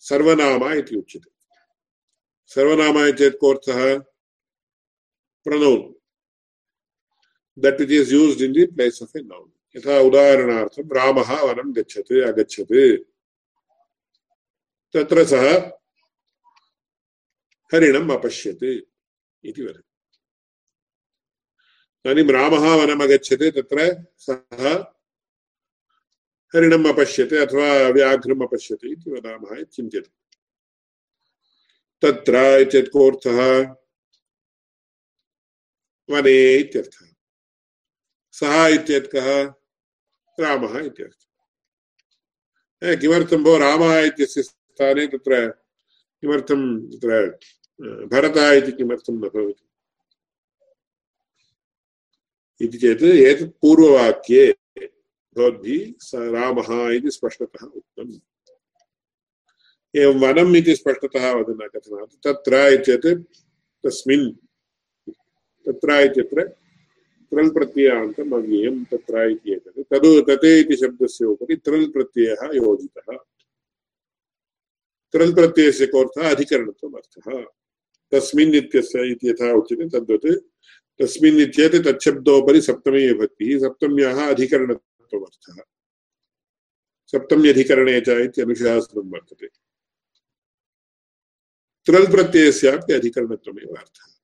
सर्वनाम 0.00 0.62
इति 0.72 0.96
उच्यते। 0.96 1.30
सर्वनाम 2.50 2.96
चेत् 3.10 3.40
कोऽर्थः? 3.40 3.80
Pronoun. 5.46 5.82
That 7.58 7.80
which 7.80 7.92
is 7.92 8.12
used 8.12 8.42
in 8.42 8.54
the 8.54 8.66
place 8.66 9.02
of 9.02 9.16
a 9.16 9.22
noun 9.22 9.49
यथा 9.76 9.98
उदाहरणार्थं 9.98 10.96
रामः 10.96 11.42
वनं 11.42 11.76
गच्छत् 11.76 12.12
अगच्छत् 12.12 13.04
तत्र 14.94 15.24
सः 15.24 15.58
हरिणम् 17.74 18.10
अपश्यत् 18.10 18.64
इति 19.44 19.62
वदति। 19.62 20.08
इदानीं 22.04 22.32
रामः 22.32 22.74
वनम् 22.74 23.02
अगच्छत्, 23.02 23.42
तत्र 23.42 24.06
सः 24.18 24.74
हरिणम् 26.54 26.86
अपश्यत् 26.86 27.32
अथवा 27.32 27.88
व्याघ्रम् 27.88 28.42
अपश्यत् 28.42 28.84
इति 28.84 29.10
वदामः 29.10 29.52
इति 29.52 29.64
चिन्त्यते। 29.64 30.10
तत्र 32.02 32.36
इत्येतत् 32.60 32.90
कोऽर्थः? 32.90 33.62
वने 36.10 36.54
इत्यर्थः। 36.54 37.06
सः 38.32 38.66
इत्येतत् 38.66 39.12
कः? 39.12 39.59
रामः 40.40 40.78
इत्यर्थः 40.80 41.26
किमर्थं 42.82 43.42
भो 43.44 43.56
रामः 43.58 43.98
इत्यस्य 44.00 44.42
स्थाने 44.42 45.06
तत्र 45.06 45.40
किमर्थं 46.22 46.62
तत्र 46.90 47.10
भरतः 48.06 48.52
इति 48.52 48.72
किमर्थं 48.72 49.14
न 49.14 49.28
भवति 49.28 49.64
इति 52.60 52.78
चेत् 52.78 53.02
एतत् 53.02 53.52
पूर्ववाक्ये 53.62 54.44
भवद्भिः 55.36 56.30
रामः 56.32 56.68
इति 56.92 57.10
स्पष्टतः 57.10 57.64
उक्तम् 57.66 58.18
एवं 59.94 60.18
वनम् 60.20 60.56
इति 60.56 60.74
स्पष्टतः 60.76 61.30
वदन 61.32 61.66
कथनात् 61.68 62.14
तत्र 62.26 62.66
इत्येतत् 62.72 63.22
तस्मिन् 63.84 64.30
तत्र 65.66 66.00
इत्यत्र 66.04 66.42
त्रल् 67.32 67.50
प्रत्ययान्तम् 67.54 68.34
अव्ययं 68.34 68.82
तत्र 68.90 69.24
इति 69.30 69.52
एतत् 69.54 69.82
तद् 69.92 70.06
तते 70.28 70.50
इति 70.60 70.76
शब्दस्य 70.76 71.24
उपरि 71.24 71.56
त्रल् 71.66 71.86
प्रत्ययः 71.92 72.42
योजितः 72.54 73.16
त्रल् 75.14 75.34
प्रत्ययस्य 75.34 75.86
कोऽर्थः 75.86 76.30
अधिकरणत्वम् 76.30 76.96
अर्थः 76.96 77.42
तस्मिन् 78.12 78.54
इत्यस्य 78.54 79.06
इति 79.12 79.28
यथा 79.28 79.52
उच्यते 79.58 79.88
तद्वत् 79.94 80.26
तस्मिन् 81.00 81.40
तच्छब्दोपरि 81.86 82.60
सप्तमी 82.60 83.06
विभक्तिः 83.06 83.58
सप्तम्याः 83.58 84.20
अधिकरणत्वमर्थः 84.26 85.62
सप्तम्यधिकरणे 87.12 88.00
च 88.06 88.20
इत्यनुशासनं 88.24 89.10
वर्तते 89.12 89.48
त्रल् 91.86 92.10
प्रत्ययस्यापि 92.12 92.92
अधिकरणत्वमेव 92.92 93.74
अर्थः 93.76 94.19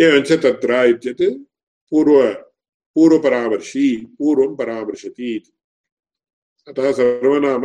एवञ्च 0.00 0.32
तत्र 0.32 0.84
इत्यत् 0.84 1.22
पूर्व 1.90 2.16
पूर्वपरामर्शी 2.96 3.86
पूर्वं 4.18 4.56
परामर्शति 4.56 5.30
अतः 6.68 6.92
सर्वनाम 6.92 7.64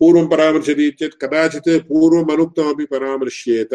पूर्वं 0.00 0.30
परामर्शति 0.30 0.90
चेत् 0.90 1.18
कदाचित् 1.22 1.68
पूर्वमनुक्तमपि 1.88 2.86
परामर्श्येत। 2.86 3.74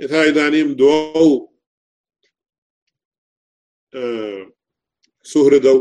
यथा 0.00 0.22
इदानीं 0.24 0.74
द्वौ 0.74 1.26
सुहृदौ 5.26 5.76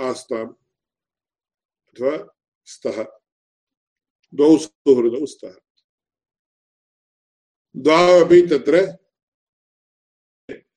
आस्ताम् 0.00 0.52
अथवा 1.88 2.14
स्तः। 2.64 3.02
द्वौ 4.34 4.56
सुहृदौ 4.58 5.26
स्तः। 5.26 5.63
द्वावपि 7.76 8.42
तत्र 8.42 8.76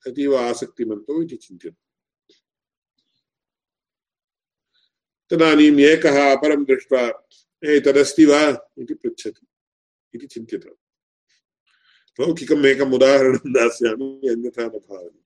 अतीव 0.06 0.36
आसक्तिमन्तौ 0.36 1.22
इति 1.22 1.36
चिन्त्यते। 1.36 1.88
तदानीम् 5.30 5.80
एकः 5.80 6.32
अपरं 6.32 6.64
दृष्ट्वा, 6.64 7.28
ए, 7.64 7.80
तदस्ति 7.80 8.24
वा? 8.24 8.70
इति 8.78 8.94
पृच्छति, 8.94 9.46
इति 10.14 10.26
चिन्त्यते। 10.26 10.68
लौकिकम् 12.20 12.66
एकम् 12.66 12.94
उदाहरणं 12.94 13.52
दास्यामि, 13.52 14.28
अन्यथा 14.28 14.62
न 14.62 14.68
भावति। 14.68 15.24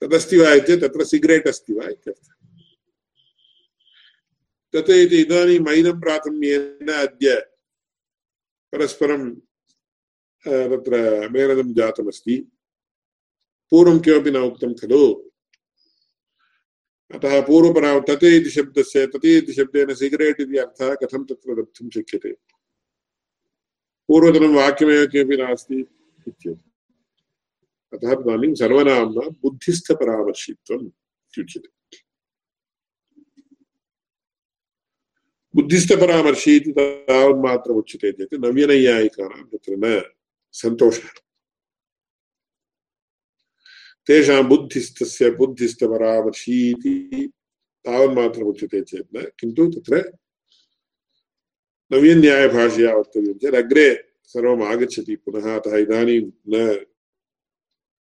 तदस्ति 0.00 0.36
वा? 0.36 0.52
इत्येतत् 0.52 0.84
तत्र 0.84 1.04
सिगरेट् 1.04 1.48
अस्ति 1.48 1.72
वा? 1.72 1.88
इत्यर्थः। 1.88 2.34
तत् 4.72 4.90
इति 4.90 5.20
इदानीं 5.20 5.60
मैनं 5.60 6.00
प्राथम्येन 6.00 6.92
अद्य 6.92 7.57
परस्परं 8.72 9.34
तत्र 10.44 11.28
मेलनं 11.28 11.72
जातमस्ति। 11.74 12.36
पूर्वं 13.70 13.98
किमपि 13.98 14.30
न 14.30 14.36
उक्तं 14.36 14.74
खलु। 14.74 15.14
अतः 17.14 17.40
पूर्वपरा 17.46 17.98
तत् 18.00 18.24
इति 18.24 18.50
शब्दस्य, 18.50 19.06
तति 19.06 19.36
इति 19.38 19.52
शब्देन 19.52 19.94
सिगरेट् 19.94 20.40
इति 20.40 20.56
अर्थः 20.56 20.94
कथं 20.94 21.24
तत्र 21.24 21.58
लब्धुं 21.58 21.88
शक्यते। 21.90 22.32
पूर्वतनं 24.08 24.54
वाक्यमेव 24.54 25.06
किमपि 25.06 25.36
नास्ति 25.36 25.80
इत्येतत्। 26.28 26.66
अतः 27.94 28.14
तदानीं 28.14 28.54
सर्वनाम्ना 28.54 29.28
बुद्धिस्थपरामर्शित्वम् 29.42 30.86
इत्युच्यते 30.86 31.77
बुद्धिस्थपरामर्शी 35.54 36.56
इति 36.56 36.72
तावन्मात्रम् 36.72 37.78
उच्यते 37.78 38.12
चेत् 38.12 38.34
नव्यनैयायिकानां 38.44 39.42
तत्र 39.52 39.76
न 39.84 40.00
सन्तोषः 40.54 41.08
तेषां 44.08 44.42
बुद्धिस्थस्य 44.48 45.30
बुद्धिस्थपरामर्शी 45.40 46.58
इति 46.70 46.94
तावन्मात्रम् 47.84 48.48
उच्यते 48.48 48.80
चेत् 48.90 49.16
न 49.16 49.18
किन्तु 49.40 49.66
तत्र 49.72 49.94
नव्यन्यायभाषया 51.90 52.90
वक्तव्यं 52.96 53.38
चेत् 53.42 53.56
अग्रे 53.56 53.88
सर्वम् 54.34 54.62
आगच्छति 54.64 55.14
पुनः 55.16 55.54
अतः 55.56 55.76
इदानीं 55.78 56.20
न 56.52 56.54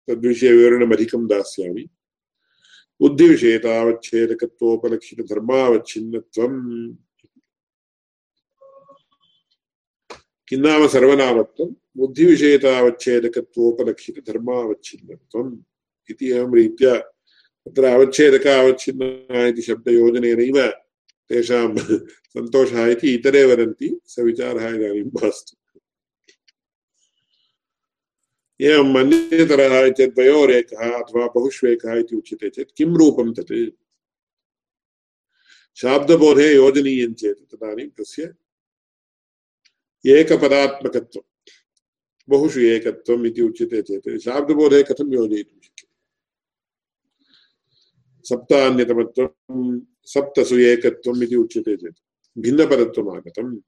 तद्विषये 0.09 1.07
दास्यामि 1.29 1.85
बुद्धिविषये 3.01 3.59
तावच्छेदकत्वोपलक्षितधर्मावच्छिन्नत्वम् 3.65 6.61
किं 10.53 10.61
नाम 10.61 10.87
सर्वनामत्वं? 10.87 11.75
बुद्धिविषये 11.97 12.59
तावच्छेदकत्वोपलक्षितधर्मावच्छिन्नत्वम् 12.59 15.57
इति 16.11 16.31
एवं 16.31 16.55
रीत्या 16.55 17.13
तत्र 17.67 17.85
अवच्छेदक 17.85 18.47
अवच्छिन्न 18.47 19.49
इति 19.49 19.63
शब्दयोजनेनैव 19.63 20.73
तेषां 21.29 21.77
सन्तोषः 22.07 22.87
इति 22.87 23.15
इतरे 23.15 23.45
वदन्ति, 23.45 24.01
स 24.07 24.19
विचारः 24.19 24.69
इदानीं 24.69 25.03
मास्तु। 25.03 25.81
एवम् 28.61 28.97
अन्यतरः 28.97 29.91
चेत् 29.91 30.15
द्वयोरेकः 30.15 30.77
अथवा 30.77 31.27
बहुष्वेकः 31.27 31.95
इति 31.95 32.17
उच्यते 32.17 32.51
चेत् 32.51 32.77
किं 32.77 32.87
रूपं 32.87 33.33
तत्? 33.33 33.71
शाब्दबोधे 35.75 36.55
योजनीयं 36.55 37.13
तदानीं 37.13 37.89
तस्य 37.89 38.35
एकपदात्मकत्वं 40.07 41.23
बहुषु 42.29 42.61
एकत्वम् 42.61 43.27
इति 43.27 43.43
उच्यते 43.43 43.83
चेत् 43.83 44.23
शाब्दबोधे 44.23 44.83
कथं 44.83 45.13
योजयितुं 45.13 45.61
शक्यते? 45.61 45.89
सप्तान्यतमत्वं 48.29 49.81
सप्तसु 50.05 50.59
एकत्वम् 50.59 51.23
इति 51.23 51.37
उच्यते 51.37 51.77
चेत् 51.77 51.97
भिन्नपदत्वम् 52.39 53.59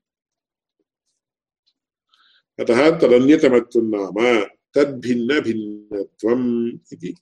अतः 2.60 2.98
तदन्यतमत्वं 2.98 3.82
नाम 3.82 4.44
तद्भिन्नभिन्नत्वम् 4.74 6.78
इति 6.92 7.14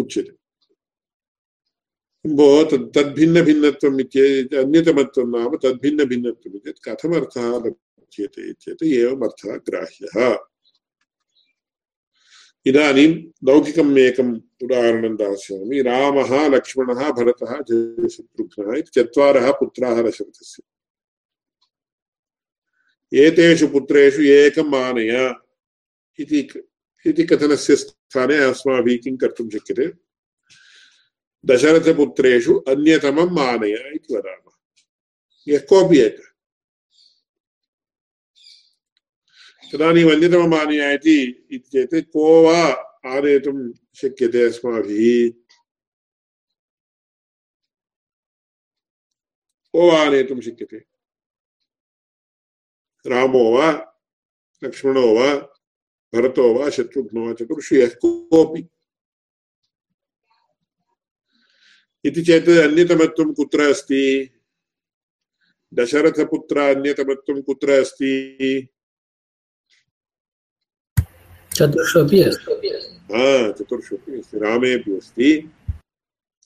उच्यते। 0.00 0.40
भो, 2.26 2.64
तद्, 2.64 2.94
तद्भिन्नभिन्नत्वम् 2.94 4.00
इत्येतत् 4.00 4.54
अन्यतमत्वं 4.54 5.30
नाम 5.30 5.56
तद्भिन्नभिन्नत्वम् 5.56 6.56
इति 6.56 6.72
कथमर्थः 6.72 7.70
लभ्यते 8.20 8.52
चेत् 8.52 8.82
एवम् 8.82 9.22
अर्थः 9.22 9.56
ग्राह्यः। 9.56 10.38
इदानीं 12.66 13.24
लौकिकम् 13.44 13.98
एकम् 13.98 14.40
उदाहरणं 14.62 15.16
दास्यामि। 15.16 15.82
रामः, 15.82 16.48
लक्ष्मणः, 16.48 17.10
भरतः 17.10 17.52
शत्रुघ्नः 18.08 18.78
इति 18.78 18.90
चत्वारः 18.94 19.52
पुत्राः 19.52 20.02
दशरथस्य। 20.02 20.62
एतेषु 23.18 23.68
पुत्रेषु 23.68 24.22
एकम् 24.22 24.74
आनय 24.74 25.34
इति 26.18 26.48
इति 27.06 27.24
कथनस्य 27.24 27.76
स्थाने 27.76 28.36
अस्माभिः 28.36 28.98
किं 29.04 29.16
कर्तुं 29.16 29.50
शक्यते? 29.50 29.92
दशरथपुत्रेषु 31.46 32.54
अन्यतमम् 32.54 33.38
आनय 33.38 33.92
इति 33.94 34.16
वदामः। 34.16 34.52
यः 35.48 35.58
कोऽपि 35.58 35.98
एकः। 35.98 36.29
तदानीम् 39.72 40.10
अन्यतमम् 40.10 40.54
आनय 40.54 40.94
इति 40.94 41.58
चेत् 41.58 42.10
को 42.12 42.44
वा 42.44 42.64
आनेतुं 43.06 43.72
शक्यते 43.72 44.42
अस्माभिः। 44.42 45.30
को 49.72 49.92
वा 49.92 50.02
आनेतुं 50.02 50.40
शक्यते? 50.40 50.76
रामो 53.06 53.58
वा? 53.58 53.96
लक्ष्मणो 54.64 55.14
वा? 55.14 55.34
भरतो 56.14 56.54
वा? 56.54 56.70
शत्रुघ्नो 56.70 57.26
वा? 57.26 57.32
चतुर्षु 57.32 57.76
यः 57.76 57.94
कोऽपि। 57.94 58.68
इति 62.04 62.22
चेत् 62.22 62.48
अन्यतमत्वं 62.48 63.34
कुत्र 63.34 63.60
अस्ति? 63.60 64.30
दशरथपुत्र 65.74 66.58
अन्यतमत्वं 66.58 67.42
कुत्र 67.42 67.70
अस्ति? 67.70 68.68
चतुर्ष्वपि 71.56 72.20
हा 73.12 73.52
चतुर्ष्वपि 73.52 74.18
अस्ति। 74.18 74.38
रामेपि 74.38 74.96
अस्ति 74.96 75.50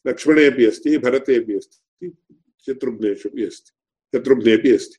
लक्ष्मणेपि 0.07 0.65
अस्ति 0.65 0.99
भरतेपि 0.99 1.55
अस्ति 1.55 2.17
शत्रुघ्नेष्वपि 2.67 3.45
अस्ति 3.45 3.73
शत्रुघ्नेपि 4.15 4.73
अस्ति। 4.73 4.97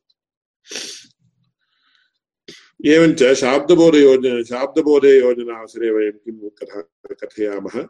एवञ्च 2.92 3.34
शाब्दबोधयोजना 3.34 4.44
शाब्दबोधे 4.44 5.20
योजनावसरे 5.20 5.90
वयं 5.90 6.12
किं 6.12 6.50
कथा, 6.50 6.90
कथयामः? 7.14 7.88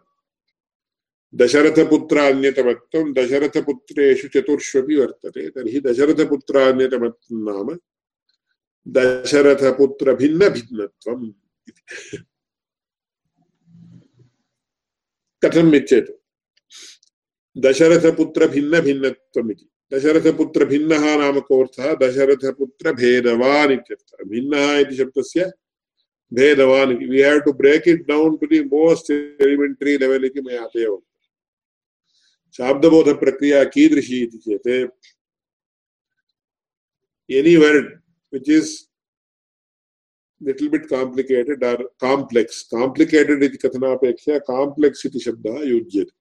दशरथपुत्रान्यतमत्वं 1.35 3.13
दशरथपुत्रेषु 3.13 4.27
चतुर्ष्वपि 4.27 4.95
वर्तते, 4.95 5.49
तर्हि 5.49 5.79
दशरथपुत्रान्यतमत्वं 5.79 7.31
नाम 7.31 7.79
दशरथपुत्रभिन्नभिन्नत्वम्। 8.87 11.33
कथम् 15.43 15.75
इच्छेत् 15.75 16.09
दशरथपुत्रभिन्नभिन्नत्वम् 17.57 19.51
इति 19.51 19.67
दशरथपुत्रभिन्नः 19.93 21.15
नाम 21.17 21.39
कोऽर्थः? 21.39 21.93
दशरथपुत्रभेदवान् 21.95 23.71
इत्यर्थः। 23.71 24.23
भिन्नः 24.29 24.77
इति 24.79 24.95
शब्दस्य 24.95 25.51
भेदवान् 26.33 26.97
we 27.09 27.21
have 27.23 27.41
to 27.45 27.53
break 27.53 27.87
it 27.87 28.07
down 28.07 28.37
to 28.37 28.47
the 28.47 28.59
most 28.63 29.11
elementary 29.11 29.97
level 29.97 30.25
इति 30.25 30.41
मया 30.41 30.63
अतः 30.63 30.85
उक्तम् 30.85 31.13
शाब्दबोधप्रक्रिया 32.57 33.63
कीदृशी 33.63 34.25
चेत् 34.25 34.67
any 37.29 37.55
word 37.57 37.87
which 38.33 38.49
is 38.49 38.84
little 40.45 40.69
bit 40.69 40.87
complicated 40.89 41.63
or 41.63 41.77
complex 41.99 42.63
complicated 42.75 43.43
इति 43.43 43.57
कथनापेक्षया 43.65 44.37
complex 44.51 45.05
इति 45.05 45.19
शब्दः 45.25 45.63
युज्यते 45.71 46.11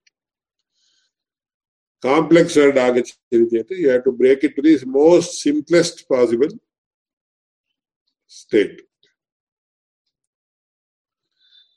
complex 2.02 2.56
word 2.56 2.76
agachati 2.86 3.38
cheti 3.52 3.74
you 3.82 3.88
have 3.88 4.04
to 4.04 4.12
break 4.12 4.42
it 4.44 4.52
to 4.56 4.62
the 4.62 4.74
most 4.96 5.30
simplest 5.42 5.96
possible 6.08 6.52
state 8.40 8.80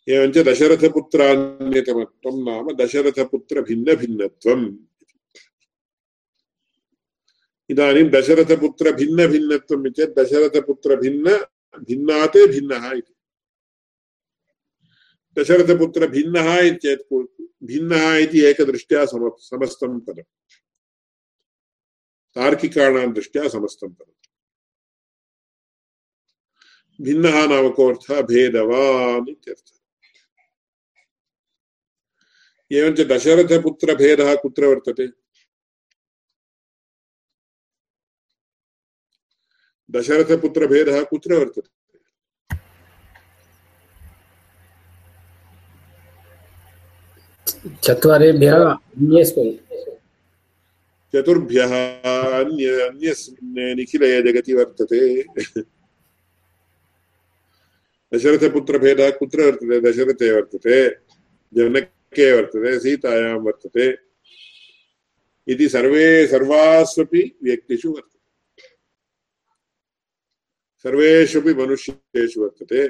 एवञ्च 0.08 0.38
दशरथपुत्रान्यतमत्वं 0.48 2.36
नाम 2.44 2.66
दशरथपुत्रभिन्नभिन्नत्वम् 2.82 4.66
इदानीं 7.70 8.06
दशरथपुत्रभिन्नभिन्नत्वम् 8.16 9.90
चेत् 9.98 10.16
दशरथपुत्रभिन्न 10.20 11.28
भिन्नात् 11.76 12.38
भिन्नः 12.50 12.92
इति। 12.92 13.14
दशरथपुत्रभिन्नः 15.38 16.60
इति 16.60 16.76
चेत् 16.76 17.28
भिन्नः 17.64 18.16
इति 18.16 18.40
एकदृष्ट्या 18.42 19.06
सम 19.06 19.32
समस्तं 19.40 20.00
पदम् 20.00 20.24
तार्किकाणां 22.36 23.14
दृष्ट्या 23.14 23.48
समस्तं 23.48 23.90
पदम् 23.90 24.14
भिन्नः 27.02 27.48
नाम 27.48 27.70
कोऽर्थः? 27.70 28.22
भेदवान् 28.22 29.30
इत्यर्थः। 29.30 29.78
एवञ्च 32.72 33.02
दशरथपुत्रभेदः 33.02 34.36
कुत्र 34.36 34.66
वर्तते? 34.66 35.27
दशरथपुत्रभेदः 39.90 41.04
कुत्र 41.04 41.34
वर्तते। 41.34 41.76
चत्वारेभ्यः 47.84 48.64
अन्यस्मिन् 48.64 49.54
चतुर्भ्यः 51.14 51.74
अन्य 52.40 52.66
अन्यस्मिन् 52.82 53.76
निखिले 53.76 54.10
जगति 54.22 54.54
वर्तते। 54.54 55.00
दशरथपुत्रभेदः 58.12 59.10
कुत्र 59.20 59.40
वर्तते। 59.42 59.80
दशरथे 59.82 60.32
वर्तते 60.32 60.78
जनके 61.54 62.32
वर्तते 62.32 62.80
सीतायां 62.80 63.38
वर्तते। 63.40 63.88
इति 65.48 65.70
सर्वे 65.70 66.06
सर्वास्वपि 66.28 67.24
व्यक्तिषु 67.44 67.90
वर्तते। 67.90 68.17
सर्वेष्वपि 70.84 71.54
मनुष्येषु 71.54 72.42
वर्तते, 72.42 72.90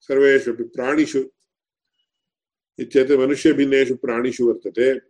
सर्वेष्वपि 0.00 0.62
प्राणिषु 0.62 1.24
इत्येतत् 2.78 3.12
मनुष्यभिन्नेषु 3.12 3.96
प्राणिषु 3.96 4.48
वर्तते। 4.48 5.00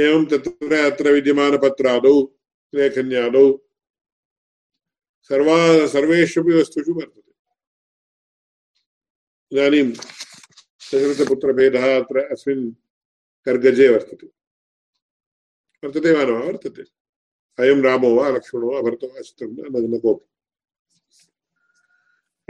एवं 0.00 0.26
तत्र 0.26 0.72
अत्र 0.72 1.12
विद्यमानपत्रादौ, 1.12 2.36
लेखन्यादौ 2.74 3.58
सर्वा 5.22 5.86
सर्वेष्वपि 5.86 6.52
वस्तुषु 6.52 6.92
वर्तते। 6.92 7.32
इदानीं 9.52 9.92
दशरथपुत्रभेदः 9.92 12.00
अत्र 12.00 12.18
अस्मिन् 12.18 12.72
कर्गजे 13.44 13.88
वर्तते। 13.88 14.30
वर्तते 15.84 16.12
वा 16.12 16.24
न 16.24 16.30
वा? 16.30 16.40
वर्तते। 16.40 16.99
अयं 17.60 17.82
रामो 17.82 18.14
वा 18.14 18.28
लक्ष्मणो 18.28 18.74
वा 18.74 18.80
भरतो 18.80 19.06
वा 19.06 19.22
शत्रुघ्नः 19.22 19.96
न 19.96 19.98
कोऽपि। 19.98 20.26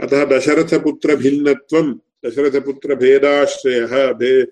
अतः 0.03 0.25
दशरथपुत्रभिन्नत्वं, 0.25 1.99
दशरथपुत्रभेदाश्रयः, 2.25 4.13
भे, 4.13 4.43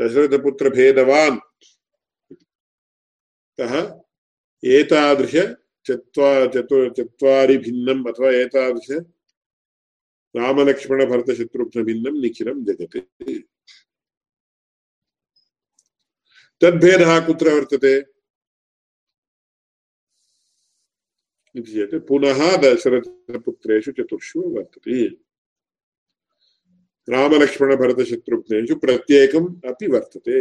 दशरथपुत्रभेदवान् 0.00 1.38
कः 3.60 4.00
एतादृश 4.64 5.36
चत्वा, 5.86 6.46
चतु, 6.46 6.90
चत्वारि 6.90 7.56
भिन्नम् 7.58 8.06
अथवा 8.08 8.30
एतादृश 8.30 8.90
रामलक्ष्मणभरतशत्रुघ्नभिन्नं 10.36 12.20
निखिलं 12.20 12.64
जगति। 12.64 13.48
तद्भेदः 16.60 17.26
कुत्र 17.26 17.54
वर्तते? 17.54 18.13
चेत् 21.54 21.94
पुनः 22.06 22.40
दशरथपुत्रेषु 22.56 23.92
चतुर्षु 23.92 24.40
वर्तते 24.56 25.04
रामलक्ष्मणभरतशत्रुघ्नेषु 27.08 28.74
प्रत्येकम् 28.76 29.46
अपि 29.70 29.86
वर्तते 29.86 30.40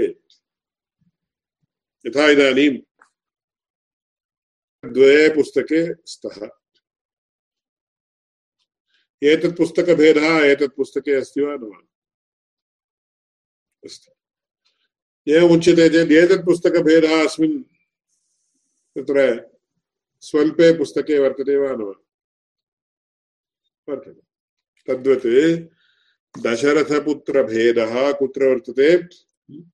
यथा 2.06 2.30
इदानीं 2.30 2.70
द्वे 4.84 5.30
पुस्तके 5.36 5.84
स्तः 6.06 6.50
एतत् 9.22 9.58
पुस्तकभेदः 9.58 10.40
एतत् 10.46 10.76
पुस्तके 10.78 11.16
अस्ति 11.16 11.42
वा 11.42 11.56
न 11.56 11.64
वा 11.64 11.80
अस्ति 13.84 15.32
एवमुच्यते 15.32 15.90
चेत् 15.90 16.12
एतत् 16.14 16.46
पुस्तकभेदः 16.46 17.24
अस्मिन् 17.24 17.62
तत्र 18.96 19.53
स्वल्पे 20.24 20.78
पुस्तके 20.78 21.20
वर्तते 21.20 21.58
वा 21.58 21.72
न 21.72 21.82
वा 21.82 21.94
वर्तते। 23.90 24.22
तद्वत् 24.88 25.28
दशरथपुत्रभेदः 26.44 28.12
कुत्र 28.12 28.46
वर्तते? 28.46 28.98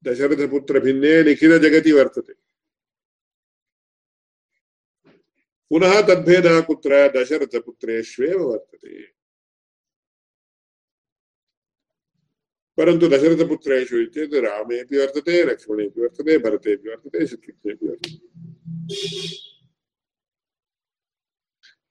दशरथपुत्रभिन्ने 0.04 1.24
लिखितजगति 1.24 1.92
वर्तते। 1.92 2.34
पुनः 5.70 6.02
तद्भेदः 6.02 6.62
कुत्र? 6.62 7.08
दशरथपुत्रेष्वेव 7.18 8.44
वर्तते। 8.44 9.04
परन्तु 12.78 13.08
दशरथपुत्रेषु 13.08 14.06
चेत् 14.06 14.34
रामेऽपि 14.34 14.98
वर्तते, 14.98 15.44
लक्ष्मणेऽपि 15.44 16.02
वर्तते, 16.02 16.38
भरतेऽपि 16.38 16.90
वर्तते, 16.90 17.28
शत्रुघ्नेऽपि 17.28 17.88
वर्तते। 17.88 18.30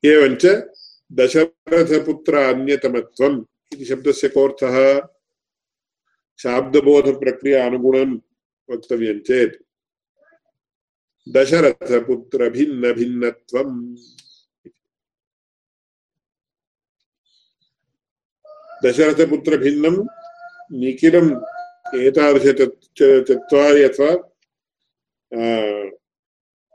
एवञ्च 0.04 0.44
दशरथपुत्र 1.10 2.34
अन्यतमत्वम् 2.48 3.38
इति 3.72 3.84
शब्दस्य 3.84 4.28
कोऽर्थः? 4.34 4.76
शाब्दबोधप्रक्रिया 6.40 7.58
अनुगुणं 7.66 8.10
वक्तव्यं 8.68 9.18
चेत् 9.28 9.54
दशरथपुत्रभिन्नभिन्नत्वम् 11.26 13.76
दशरथपुत्रभिन्नं 18.84 19.96
निखिलम् 20.80 21.30
एतादृश 22.06 22.46
चत्वारि 23.28 23.82
अथवा 23.88 24.10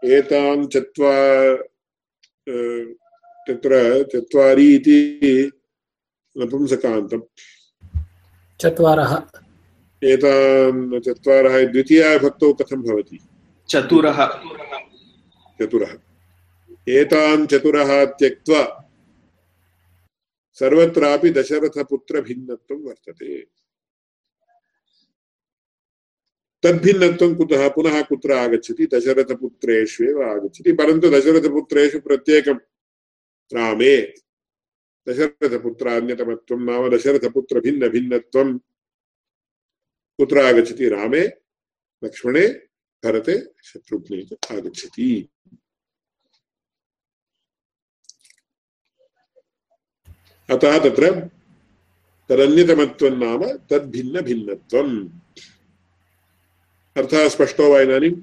एतान् 0.03 0.69
चत्वारि 0.73 1.53
तत्र 3.49 4.03
चत्वारि। 4.03 4.75
इति 4.75 5.51
नपुंसकान्तम् 6.37 7.21
चत्वारः 8.61 9.13
एतान् 10.03 10.99
चत्वारः 10.99 11.65
कथं 12.53 12.81
भवति? 12.81 13.19
चतुरः। 13.69 14.25
चतुरः। 15.61 15.97
एतान् 16.89 17.47
चतुरः 17.47 18.05
त्यक्त्वा 18.05 18.89
सर्वत्रापि 20.53 21.29
दशरथपुत्रभिन्नत्वं 21.29 22.77
वर्तते। 22.77 23.41
तद्भिन्नत्वं 26.63 27.35
कुतः? 27.35 27.69
पुनः 27.69 28.01
कुत्र 28.01 28.31
आगच्छति? 28.31 28.87
दशरथपुत्रेष्वेव 28.93 30.23
आगच्छति। 30.23 30.71
परन्तु 30.71 31.09
दशरथपुत्रेषु 31.09 31.99
प्रत्येकं 31.99 32.55
रामे 33.51 33.95
दशरथपुत्रान्यतमत्वं 35.07 36.59
नाम 36.65 36.89
दशरथपुत्रभिन्नभिन्नत्वं 36.89 38.57
कुत्र 40.19 40.37
आगच्छति 40.39 40.89
रामे, 40.89 41.23
लक्ष्मणे, 42.03 42.47
भरते, 43.03 43.35
शत्रुघ्ने 43.63 44.21
च 44.23 44.37
आगच्छति। 44.51 45.09
अतः 50.49 50.77
तत्र 50.79 51.11
तदन्यतमत्वं 52.29 53.13
नाम 53.17 53.41
तद्भिन्नभिन्नत्वम्। 53.69 54.95
अर्थः 56.95 57.29
स्पष्टो 57.29 57.71
वा 57.71 57.79
इदानीं 57.81 58.15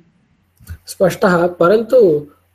स्पष्टः, 0.86 1.46
परन्तु 1.60 1.98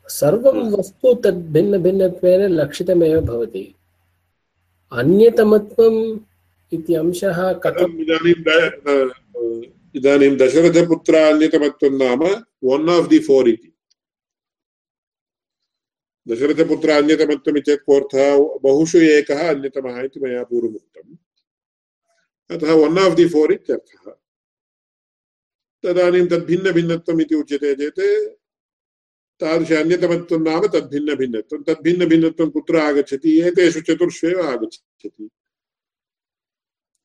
सर्वं 0.10 0.72
वस्तु 0.72 1.14
तद् 1.14 1.54
भिन्नभिन्नत्वेन 1.54 2.42
लक्षितमेव 2.42 3.22
भवति। 3.22 3.76
अन्यतमत्वम् 4.92 6.20
इति 6.74 6.94
अंशः 6.94 7.54
कथम्? 7.54 8.00
इदानीं 8.00 8.34
इदानीं 9.96 10.38
दशरथपुत्र 10.38 11.16
अन्यतमत्वं 11.16 11.92
नाम 11.92 12.24
वन् 12.64 12.90
आफ् 12.90 13.08
दि 13.08 13.20
फोर् 13.20 13.50
इति। 13.50 13.74
दशरथपुत्र 16.30 16.90
अन्यतमत्वम् 16.90 17.60
चेत् 17.60 17.86
कोऽर्थः? 17.86 18.60
बहुषु 18.64 18.98
एकः 18.98 19.50
अन्यतमः 19.50 20.02
इति 20.02 20.20
मया 20.20 20.44
पूर्वमुक्तम्। 20.44 21.18
अतः 22.56 22.74
वन् 22.74 23.00
आफ् 23.00 23.16
दि 23.16 23.26
फोर् 23.26 23.52
इत्यर्थः। 23.52 24.12
तदानीं 25.84 26.28
तद्भिन्नभिन्नत्वम् 26.28 27.22
इति 27.22 27.36
उच्यते 27.36 27.76
चेत् 27.76 28.40
तादृश 29.42 29.72
अन्यतमत्वं 29.72 30.40
नाम 30.40 30.68
तद्भिन्नभिन्नत्वं। 30.68 31.64
तद्भिन्नभिन्नत्वं 31.64 32.50
कुत्र 32.50 32.78
आगच्छति? 32.78 33.42
एतेषु 33.42 33.82
चतुर्ष्वेव 33.82 34.42
आगच्छति। 34.42 35.30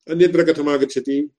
अन्यत्र 0.09 0.53
कथमागच्छति 0.53 1.29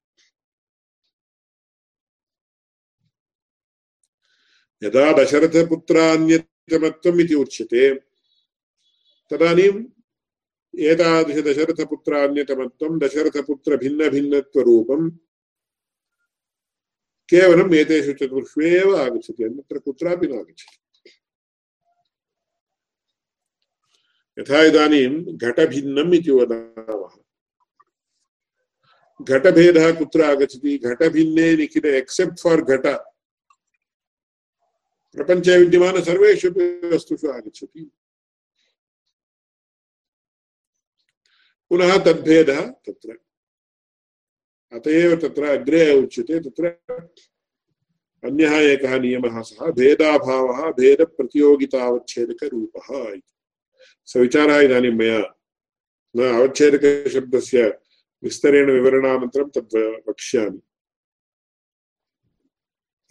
यदा 4.85 5.13
दशरथपुत्रान्यतमत्वम् 5.13 7.21
इति 7.21 7.35
उच्यते, 7.35 8.01
तदानीम् 9.31 9.85
एतादृशदशरथपुत्रान्यतमत्वं 10.79 12.99
दशरथपुत्रभिन्नभिन्नत्वरूपं 12.99 15.11
केवलम् 17.31 17.75
एतेषु 17.75 18.13
चतुर्षु 18.13 18.61
एव 18.61 18.97
आगच्छति। 18.97 19.45
अन्यत्र 19.45 19.79
कुत्रापि 19.79 20.27
नागच्छति। 20.27 20.82
यथा 24.43 24.63
इदानीं 24.63 25.37
घटभिन्नम् 25.37 26.15
इति 26.15 26.31
वदामः 26.31 27.23
घटभेदः 29.23 29.99
कुत्र 29.99 30.25
आगच्छति? 30.25 30.79
घटभिन्ने 30.79 31.57
निखिल 31.57 31.87
एक्सेप्ट् 31.87 32.41
फार् 32.41 32.61
घट। 32.61 33.05
प्रपञ्चे 35.17 35.59
विद्यमान 35.59 36.03
सर्वेषु 36.03 36.51
अपि 36.51 36.89
वस्तुषु 36.89 37.31
आगच्छति। 37.31 37.91
पुनः 41.69 42.05
तद्भेदः 42.05 42.61
तत्र। 42.61 43.19
अत 44.73 44.87
एव 44.87 45.17
तत्र 45.17 45.45
अग्रे 45.45 46.03
उच्यते, 46.03 46.41
तत्र 46.41 46.81
अन्यः 48.25 48.53
एकः 48.53 48.99
नियमः 48.99 49.43
सः, 49.43 49.71
भेदाभावः, 49.71 50.73
भेदप्रतियोगितावच्छेदकरूपः 50.73 53.13
इति। 53.13 53.23
स 54.13 54.17
विचारः 54.17 54.61
इदानीं 54.61 54.91
मया 54.91 55.35
न 56.17 56.21
अवच्छेदकशब्दस्य 56.21 57.79
विस्तरेण 58.23 58.71
विवरणानन्तरं 58.71 59.49
तद् 59.49 60.01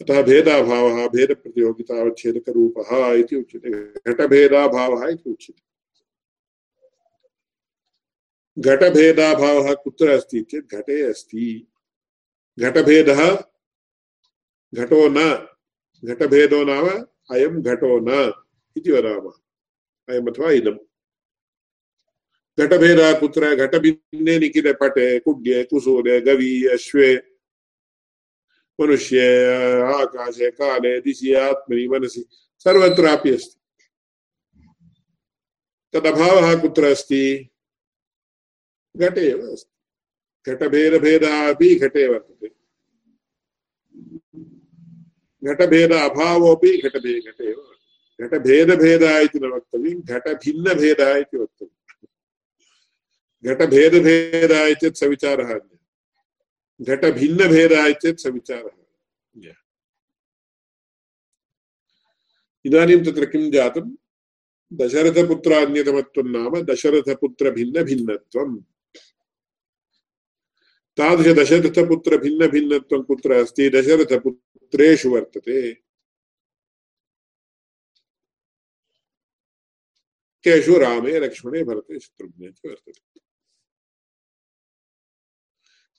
अतः 0.00 0.22
भेदाभावः 0.22 1.08
भेदप्रतियोगितावच्छेदकरूपः 1.08 3.12
इति 3.12 3.36
उच्यते। 3.36 4.12
घटभेदाभावः 4.12 5.08
इति 5.08 5.30
उच्यते। 5.30 5.62
घटभेदाभावः 8.58 9.74
कुत्र 9.74 10.08
घटे 10.60 11.02
अस्ति। 11.02 11.66
घटभेदः 12.58 13.44
घटो 14.74 15.08
न, 15.08 15.48
घटभेदो 16.04 16.64
नाम 16.64 17.06
अयं 17.30 17.62
घटो 17.62 18.00
न 18.00 18.32
अयम् 20.10 20.28
अथवा 20.28 20.50
इदम्। 20.50 20.91
घटभेदः 22.58 23.12
कुत्र 23.20 23.54
घटभिन्ने 23.56 24.38
निखिले 24.38 24.72
पटे 24.80 25.06
कुड्ये 25.20 25.62
कुसूरे 25.64 26.20
गवी 26.20 26.52
अश्वे 26.68 27.14
मनुष्ये 28.78 29.26
आकाशे 29.92 30.50
काले 30.50 30.98
दिशि 31.00 31.34
आत्मनि 31.38 31.86
मनसि 31.88 32.24
सर्वत्रापि 32.66 33.30
अस्ति 33.30 33.58
तदभावः 35.94 36.54
कुत्र 36.60 36.90
अस्ति 36.90 37.24
घटे 38.94 39.28
एव 39.30 39.40
अस्ति 39.52 40.52
घटभेदभेदः 40.52 41.48
अपि 41.48 41.74
घटे 41.76 42.06
वर्तते 42.08 42.48
घटभेद 45.42 45.92
अभावोऽपि 45.94 46.76
घटभे 46.78 47.20
घटे 47.20 47.50
एव 47.50 48.26
घटभेदभेदः 48.26 49.18
इति 49.18 49.38
न 49.38 49.52
वक्तव्यं 49.52 50.00
घटभिन्नभेदः 50.00 51.16
इति 51.16 51.36
वक्तव्यम् 51.36 51.61
घटभेदभेदः 53.44 54.74
चेत् 54.74 54.96
सविचारः 54.96 55.54
अन्यः। 55.54 56.96
घटभिन्नभेदः 56.96 57.92
चेत् 57.92 58.20
सविचारः 58.20 58.82
इदानीं 62.64 63.04
तत्र 63.04 63.24
किं 63.24 63.50
जातं? 63.50 63.96
दशरथपुत्रान्यतमत्वं 64.72 66.24
नाम 66.24 66.62
दशरथपुत्रभिन्नभिन्नत्वम् 66.62 68.60
तादृश 70.96 71.26
दशरथपुत्रभिन्नभिन्नत्वं 71.26 73.02
कुत्र 73.02 73.32
अस्ति? 73.32 73.70
दशरथपुत्रेषु 73.70 75.10
वर्तते। 75.10 75.72
केषु 80.44 80.78
रामे 80.78 81.20
लक्ष्मणे 81.20 81.64
भरते 81.64 81.98
शत्रुघ्ने 81.98 82.52
च 82.52 82.60
वर्तते। 82.66 83.11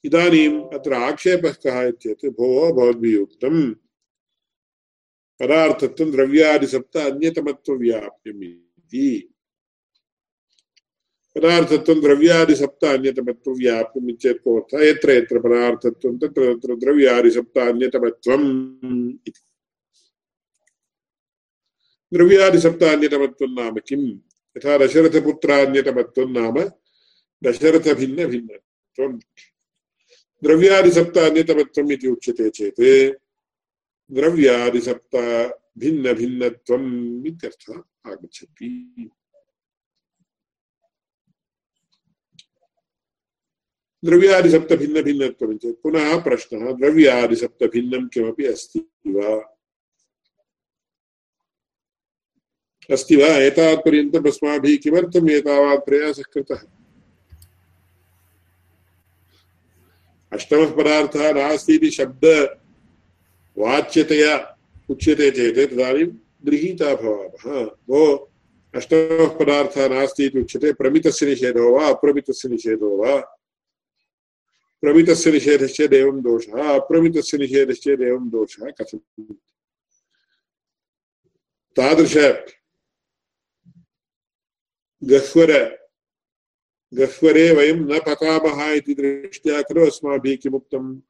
इदानीम् 0.06 0.74
अत्र 0.74 0.94
आक्षेपः 0.94 1.52
कः 1.52 1.82
इत्येतत् 1.82 2.30
भोः 2.30 2.72
भवद्भिः 2.72 3.22
उक्तम् 3.22 3.74
पदार्थत्वं 5.40 6.12
द्रव्यादिसप्त 6.12 6.98
अन्यतमत्वव्याप्यम् 6.98 8.44
इति 8.44 9.34
पदार्थत्वं 11.36 12.02
द्रव्यादिसप्त 12.02 12.86
अन्यतमत्वव्याप्यम् 12.86 14.10
इत्येतत् 14.10 14.44
कोऽर्थः 14.44 14.88
यत्र 14.88 15.12
यत्र 15.12 15.40
पदार्थत्वं, 15.40 16.18
तत्र 16.18 16.56
तत्र 16.56 16.76
द्रव्यादिसप्त 16.76 17.58
अन्यतमत्वम् 17.58 19.14
इति। 19.28 19.42
द्रव्यादिसप्त 22.14 22.84
अन्यतमत्वं 22.84 23.56
नाम 23.56 23.76
किम्? 23.88 24.12
यथा 24.58 24.78
दशरथपुत्रान्यतमत्वं 24.78 26.34
नाम 26.34 26.70
दशरथभिन्नभिन्नत्वम्। 27.44 29.20
द्रव्यादिसप्त 30.44 31.18
अन्यतमत्वम् 31.18 31.92
इति 31.92 32.08
उच्यते 32.08 32.50
चेत् 32.50 33.14
द्रव्यादिसप्त 34.12 35.16
भिन्नभिन्नत्वम् 35.78 37.28
इत्यर्थः 37.28 37.82
आगच्छति। 38.12 39.10
द्रव्यादिसप्तभिन्नभिन्नत्वम् 44.06 45.58
चेत् 45.58 45.84
पुनः 45.84 46.24
प्रश्नः, 46.24 46.72
द्रव्यादिसप्तभिन्नं 46.72 48.08
किमपि 48.08 48.46
अस्ति 48.46 48.80
वा? 49.08 49.58
अस्ति 52.92 53.16
वा? 53.16 53.28
एतावत्पर्यन्तम् 53.28 54.28
अस्माभिः 54.28 54.78
किमर्थम् 54.78 55.30
एतावत् 55.30 55.86
प्रयासः 55.86 56.24
कृतः? 56.34 56.83
अष्टमः 60.34 60.70
पदार्थः 60.76 61.32
नास्ति 61.34 61.74
इति 61.76 61.90
शब्दवाच्यतया 61.92 62.58
उच्यते 64.90 65.32
चेत् 65.32 65.72
तदानीं 65.72 66.10
गृहीता 66.46 66.96
भवामः 66.96 67.66
भो 67.88 68.02
अष्टमः 68.76 69.30
पदार्थः 69.38 69.88
नास्ति 69.88 70.26
इति 70.26 70.40
उच्यते, 70.40 70.74
प्रमितस्य 70.74 71.26
निषेधो 71.26 71.66
वा 71.76 71.84
अप्रमितस्य 71.88 72.50
निषेधो 72.50 72.90
वा? 72.98 73.14
प्रमितस्य 74.82 75.32
निषेधश्चेत् 75.32 75.94
एवं 75.94 76.22
दोषः, 76.22 76.70
अप्रमितस्य 76.70 77.38
निषेधश्चेत् 77.38 78.02
एवं 78.02 78.30
दोषः 78.30 78.70
कथम्? 78.70 79.34
तादृश 81.76 82.16
गह्वर 85.04 85.83
गह्वरे 86.94 87.52
वयं 87.52 87.76
न 87.76 88.00
पतामः 88.00 88.72
इति 88.72 88.94
दृष्ट्या 88.94 89.62
खलु 89.62 89.86
अस्माभिः 89.86 90.38
किमुक्तम्? 90.38 91.02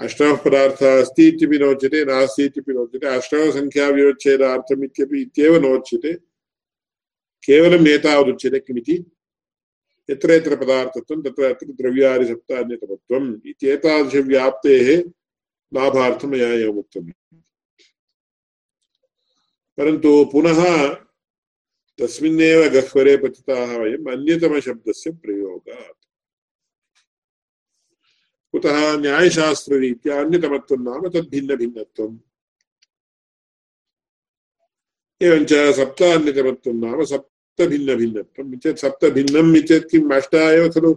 अष्टमः 0.00 0.36
पदार्थः 0.36 1.00
अस्ति 1.00 1.28
इत्यपि 1.28 1.58
नोच्यते 1.58 2.04
नास्ति 2.04 2.44
इत्यपि 2.44 2.72
नोच्यते 2.72 3.06
अष्टमसङ्ख्याविवच्छेदार्थम् 3.06 4.84
इत्यपि 4.84 5.22
इत्येव 5.22 5.56
नोच्यते। 5.56 6.12
केवलम् 7.44 7.88
एतावदुच्यते 7.88 8.58
किमिति? 8.58 9.04
यत्र 10.10 10.32
यत्र 10.32 10.56
पदार्थत्वं, 10.56 11.22
तत्र 11.22 11.52
तत्र 11.52 11.66
द्रव्यादिसप्तान्यतमत्वम् 11.66 13.36
इत्येतादृशव्याप्तेः 13.46 15.10
लाभार्थं 15.74 16.28
मया 16.28 16.48
एवमुक्तम्। 16.48 17.10
परन्तु 19.78 20.24
पुनः 20.32 20.96
तस्मिन्नेव 22.00 22.68
गह्वरे 22.68 23.16
पतिताः 23.16 23.76
वयम् 23.76 24.08
अन्यतमशब्दस्य 24.08 25.10
प्रयोगात्। 25.10 26.02
कुतः 28.52 28.96
न्यायशास्त्ररीत्या 28.96 30.20
अन्यतमत्वं 30.20 30.78
नाम 30.78 31.08
तद्भिन्नभिन्नत्वम् 31.08 32.18
एवञ्च 35.22 35.52
सप्तान्यतमत्वं 35.76 36.74
नाम 36.74 37.04
सप्तभिन्नभिन्नत्वम् 37.04 38.58
चेत् 38.58 38.78
सप्तभिन्नम् 38.78 39.62
चेत् 39.62 39.90
किम् 39.90 40.12
अष्टा 40.12 40.50
एव 40.52 40.68
खलु? 40.70 40.94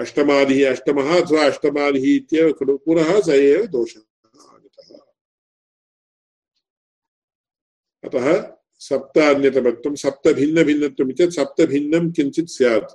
अष्टमादिः 0.00 0.70
अष्टमः 0.70 1.22
अथवा 1.22 1.44
अष्टमादिः 1.46 2.16
इत्येव 2.16 2.52
खलु? 2.52 2.78
पुनः 2.78 3.20
स 3.20 3.28
एव 3.28 3.66
दोषः। 3.66 4.00
अतः 8.04 8.56
सप्त 8.78 9.18
अन्यतमत्वं 9.18 9.94
सप्त 9.94 10.28
भिन्नभिन्नत्वम् 10.28 11.10
इत्येतत् 11.10 11.34
सप्तभिन्नं 11.34 12.10
किञ्चित् 12.10 12.50
स्यात्। 12.50 12.90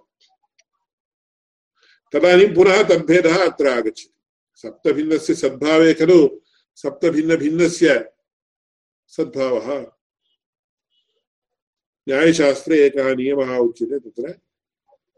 तदानीं 2.14 2.56
पुनः 2.56 2.84
तद्भेदः 2.84 3.48
अत्र 3.48 3.68
आगच्छति। 3.68 4.14
सप्तभिन्नस्य 4.56 5.36
सद्भावे 5.36 5.94
खलु 5.94 6.42
सप्तभिन्नभिन्नस्य 6.76 8.12
सद्भावः। 9.08 9.92
न्यायशास्त्रे 12.10 12.86
एकः 12.86 13.16
नियमः 13.16 13.58
उच्यते 13.58 14.00
तत्र। 14.00 14.32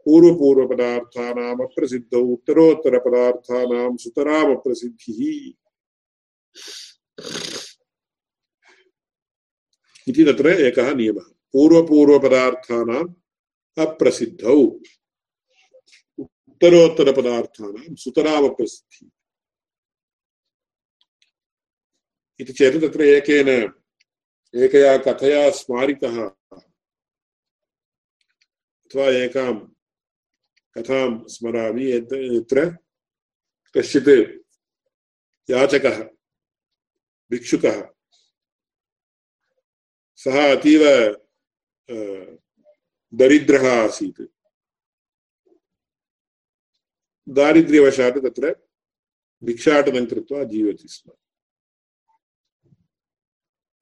पूर्वपूर्वपदार्थानाम् 0.04 1.60
अप्रसिद्धौ, 1.60 2.20
उत्तरोत्तरपदार्थानां 2.20 3.96
सुतरामप्रसिद्धिः। 3.96 5.52
इति 10.08 10.24
तत्र 10.24 10.48
एकः 10.60 10.94
नियमः। 10.94 11.26
पूर्वपूर्वपदार्थानाम् 11.52 13.14
अप्रसिद्धौ। 13.78 14.56
उत्तरोत्तरपदार्थानां 16.18 17.94
सुतरामप्रसिद्धिः 17.94 19.08
इति 22.40 22.52
चेत् 22.52 22.80
तत्र 22.82 23.02
एकेन, 23.02 23.48
एकया 24.54 24.96
कथया 24.98 25.50
स्मारितः 25.50 26.16
अथवा 28.84 29.06
एकां 29.16 29.54
कथां 30.74 31.08
स्मरामि 31.28 31.84
यत्र 31.92 32.64
कश्चित् 33.74 34.10
याचकः, 35.50 35.98
भिक्षुकः 37.30 37.78
सः 40.22 40.36
अतीव 40.50 40.82
दरिद्रः 43.12 43.64
आसीत्। 43.72 44.20
दारिद्र्यवशात् 47.26 48.18
तत्र 48.24 48.54
भिक्षाटनं 49.42 50.06
कृत्वा 50.06 50.44
जीवति 50.52 50.88
स्म। 50.88 51.12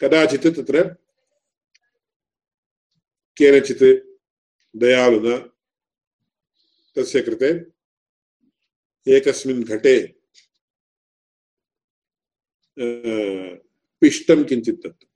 कदाचित् 0.00 0.46
तत्र 0.56 0.82
केनचित् 3.36 3.84
दयालुना 4.74 5.36
तस्य 6.96 7.20
कृते 7.22 7.50
एकस्मिन् 9.06 9.62
घटे 9.64 9.96
पिष्टं 14.02 14.44
किञ्चित् 14.48 14.82
दत्तं 14.84 15.09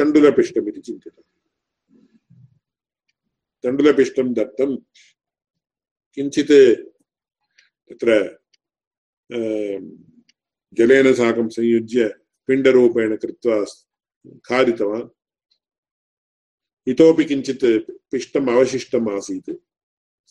तण्डुलपिष्टमिति 0.00 0.80
चिन्तितम् 0.80 1.28
तण्डुलपिष्टं 3.64 4.32
दत्तं 4.34 4.76
किञ्चित् 6.16 6.52
तत्र 7.88 8.10
जलेन 10.78 11.12
साकं 11.14 11.48
संयुज्य 11.48 12.08
पिण्डरूपेण 12.48 13.16
कृत्वा 13.16 13.56
खादितवान्। 14.46 15.08
इतोपि 16.86 17.24
किञ्चित् 17.24 17.64
पिष्टम् 18.10 18.50
अवशिष्टम् 18.50 19.08
आसीत्। 19.10 19.50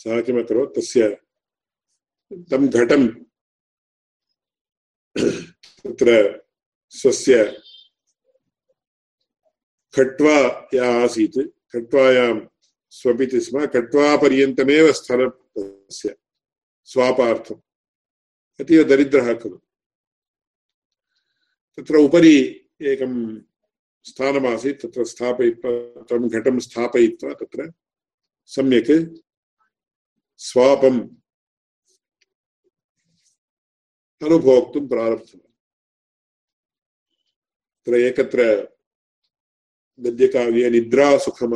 सः 0.02 0.22
किमकरोत्, 0.22 0.76
तस्य 0.76 1.02
तं 2.52 2.68
घटं 2.70 3.08
तत्र 5.84 6.10
स्वस्य 6.92 7.36
खट्वा 9.96 10.38
आसीत्? 11.04 11.40
खट्वायां 11.74 12.34
स्वपिति 12.92 13.40
स्म, 13.40 13.66
खट्वापर्यन्तमेव 13.66 14.92
स्थलं 14.92 15.30
तस्य 15.30 16.16
स्वापार्थम् 16.88 17.62
अतीव 18.60 18.84
दरिद्रः 18.84 19.34
खलु। 19.40 19.58
तत्र 21.78 21.96
उपरि 21.98 22.36
एकं 22.82 23.14
स्थानमासीत्, 24.06 24.82
तत्र 24.82 25.04
स्थापयित्वा 25.06 25.72
तं 26.10 26.28
घटं 26.30 26.60
स्थापयित्वा 26.60 27.34
तत्र 27.34 27.72
सम्यक् 28.50 28.92
स्वापम् 30.40 31.00
अनुभोक्तुं 34.22 34.88
प्रारब्धवान् 34.88 35.48
तत्र 37.80 37.94
एकत्र 38.00 38.40
गद्यकाव्ये 40.00 40.70
निद्रासुखम् 40.70 41.56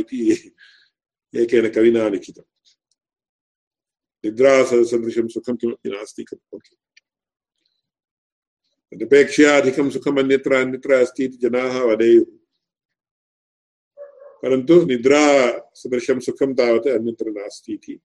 इति 0.00 0.18
एकेन 1.34 1.68
कविना 1.74 2.08
लिखितम् 2.08 2.50
निद्रासदृशं 4.24 5.28
सुखं 5.28 5.56
किमपि 5.56 5.90
नास्ति 5.90 6.24
तदपेक्षया 8.92 9.56
अधिकं 9.56 9.90
सुखम् 9.90 10.18
अन्यत्र 10.18 10.54
अन्यत्र 10.54 10.92
अस्ति 10.94 11.24
इति 11.24 11.38
जनाः 11.42 11.78
वदेयुः 11.82 12.24
परन्तु 14.42 14.74
निद्रासदृशं 14.84 16.20
सुखं 16.20 16.54
तावत् 16.54 16.88
अन्यत्र 16.88 17.30
नास्ति 17.30 17.72
इति 17.72 17.98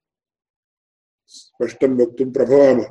स्पष्टं 1.32 1.98
वक्तुं 2.02 2.32
प्रभवामः 2.32 2.90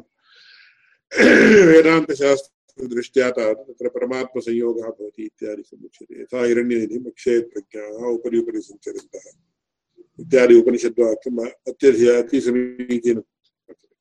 वेदान्तशास्त्रदृष्ट्या 1.70 2.55
तावत् 2.78 3.68
तत्र 3.68 3.88
परमात्मसंयोगः 3.88 4.88
भवति 4.88 5.24
इत्यादिकम् 5.24 5.84
उच्यते 5.84 6.22
यथा 6.22 6.44
हिरण्यनिधिम् 6.44 7.06
अक्षयत् 7.06 7.52
प्रज्ञाः 7.52 8.08
उपरि 8.08 8.38
उपरि 8.38 8.60
सञ्चरन्तः। 8.60 9.30
इत्यादि 10.20 10.54
उपनिषद्वाक्यम् 10.54 11.40
अत्यधिक 11.68 12.08
अतिसमीचीनं 12.08 13.22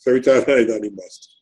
सविचारः 0.05 0.57
इदानीं 0.57 0.89
मास्तु। 0.89 1.35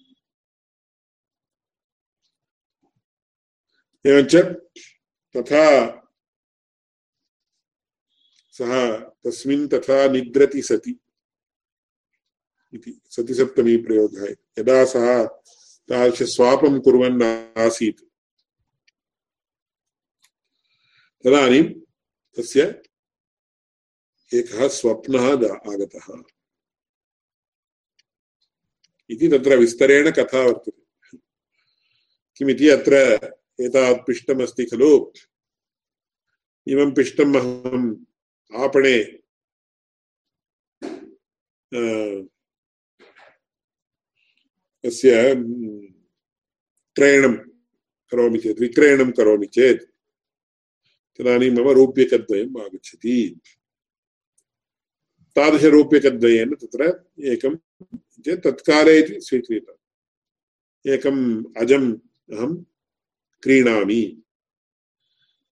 एवञ्च 4.10 4.36
तथा 5.38 5.66
सः 8.52 9.00
तस्मिन् 9.00 9.68
तथा 9.68 10.08
निद्रति 10.08 10.62
सति 10.62 11.00
इति 12.74 13.02
सतिसप्तमी 13.10 13.78
प्रयोगः। 13.78 14.36
यदा 14.60 14.86
सः 14.86 15.30
तादृशस्वापं 15.90 16.82
कुर्वन् 16.82 17.24
आसीत्। 17.58 18.02
तदानीं 21.24 21.64
तस्य 22.38 22.84
एकः 24.34 24.68
स्वप्नः 24.68 25.34
आगतः। 25.56 26.24
इति 29.10 29.28
तत्र 29.28 29.58
विस्तरेण 29.58 30.12
कथा 30.12 30.42
वर्तते। 30.42 31.18
किमिति 32.38 32.70
अत्र 32.70 32.94
एतावत् 33.62 34.08
पिष्टमस्ति 34.08 34.66
खलु। 34.66 35.14
इमं 36.68 36.92
पिष्टम् 36.92 37.36
अहम् 37.36 38.06
आपणे 38.56 39.24
तस्य 44.84 45.36
क्रयणं 46.96 47.34
करोमि 48.12 48.40
चेत्, 48.40 48.60
विक्रयणं 48.60 49.12
करोमि 49.12 49.46
चेत्, 49.46 49.84
तदानीं 51.18 51.52
मम 51.52 51.70
रूप्यकद्वयम् 51.70 52.58
आगच्छति। 52.58 53.40
तादृशरूप्यकद्वयेन 55.36 56.56
तत्र 56.56 57.10
एकं 57.20 57.56
चेत् 58.26 58.44
तत्काले 58.44 59.00
इति 59.00 59.22
स्वीक्रियताम्। 59.22 59.78
एकम् 60.94 61.46
अजम् 61.58 61.98
अहं 62.34 62.64
क्रीणामि। 63.44 64.24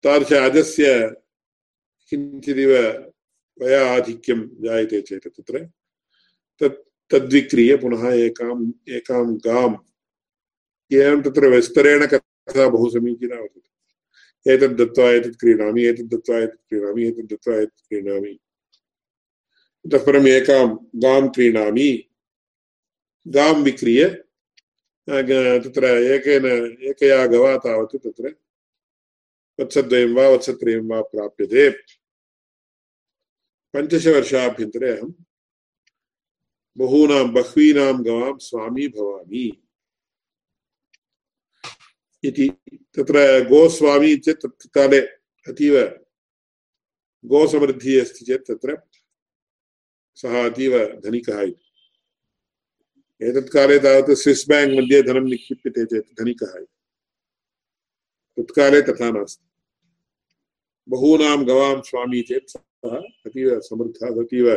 तादृश 0.04 0.34
अजस्य 0.34 1.16
किञ्चिदिव 2.10 2.72
वया 3.62 3.96
आधिक्यं 3.96 4.48
जायते 4.62 5.02
चेत् 5.02 5.28
तत्र, 5.28 5.66
तत् 6.60 6.91
तद्विक्रीय 7.12 7.78
पुनः 7.78 8.14
एकाम् 8.14 8.90
एकां 8.90 9.38
गाम्। 9.38 9.76
एवं 10.94 11.22
तत्र 11.22 11.48
विस्तरेण 11.48 12.08
कथा 12.08 12.70
बहु 12.70 12.90
समीचीना 12.90 13.36
वर्तते। 13.36 14.54
एतद् 14.54 14.78
दत्त्वा 14.78 15.12
एतत् 15.12 15.40
क्रीणामि, 15.40 15.84
एतद् 15.84 16.10
दत्त्वा 16.10 16.38
एतत् 16.38 16.70
क्रीणामि, 16.70 17.08
एतद् 17.08 17.28
दत्त्वा 17.28 17.56
एतत् 17.56 17.88
क्रीणामि। 17.90 18.40
इतः 19.86 20.06
परम् 20.06 20.28
एकां 20.28 20.78
गां 20.96 21.30
क्रीणामि। 21.30 22.10
गां 23.28 23.64
विक्रीय। 23.64 24.10
तत्र 25.10 25.86
एकेन, 25.86 26.46
एकया 26.82 27.28
गवा 27.28 27.58
तावत् 27.58 28.08
तत्र। 28.08 28.36
वत्सद्वयं 29.60 30.14
वा, 30.14 30.30
वत्सत्रयं 30.30 30.88
वा 30.88 31.02
प्राप्यते। 31.02 31.70
पञ्चदशवर्षाभ्यन्तरे 33.74 34.90
अहं 34.90 35.12
बहूनां 36.78 37.26
बह्वीनां 37.34 37.94
गवां 38.06 38.38
स्वामी 38.40 38.88
भवामि। 38.88 39.46
इति 42.24 42.48
तत्र 42.96 43.18
गोस्वामी 43.50 44.16
चेत् 44.18 44.46
तत्काले 44.46 45.00
अतीव 45.48 45.76
गोसमृद्धिः 47.24 48.02
अस्ति 48.02 48.26
चेत् 48.26 48.48
तत्र 48.48 48.78
सः 50.18 50.34
अतीव 50.46 50.74
धनिकः 51.06 51.42
इति। 51.42 51.66
एतत्काले 53.22 53.78
तावत् 53.80 54.12
स्विस् 54.18 54.48
बेङ्क् 54.50 54.76
मध्ये 54.78 55.02
धनं 55.04 55.26
निक्षिप्यते 55.30 55.86
चेत् 55.86 56.14
धनिकः 56.22 56.54
इति। 56.58 56.74
तत्काले 58.38 58.82
तथा 58.82 59.08
नास्ति। 59.12 59.46
बहूनां 60.88 61.38
गवां 61.48 61.82
स्वामी 61.82 62.22
चेत् 62.22 62.50
सः 62.50 62.96
अतीव 63.26 63.60
समर्थः 63.62 64.08
अतीव 64.22 64.48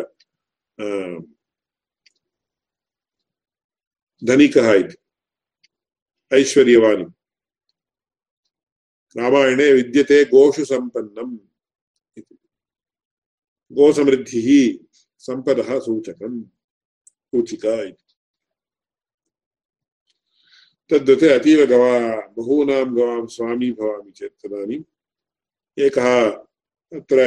धनिकः 4.25 4.73
इति 4.73 4.97
ऐश्वर्यवान् 6.33 7.05
रामायणे 9.19 9.73
विद्यते 9.73 10.25
गोषु 10.25 10.65
सम्पन्नम् 10.65 11.39
इति। 12.19 12.39
गोसमृद्धिः 13.73 14.79
सम्पदः 15.19 15.81
सूचकम् 15.81 16.45
सूचिका 17.27 17.83
इति। 17.83 18.05
तद्वत् 20.91 21.25
अतीव 21.25 21.67
गवा, 21.67 22.27
बहूनां 22.27 22.97
गवां 22.97 23.27
स्वामी 23.27 23.73
भवामि 23.73 24.11
चेत् 24.11 24.47
तदानीम् 24.47 24.85
एकः 25.79 26.31
अत्र 26.99 27.19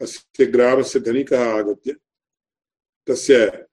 अस्य 0.00 0.46
ग्रामस्य 0.46 1.00
धनिकः 1.00 1.58
आगत्य 1.58 1.92
तस्य 3.06 3.66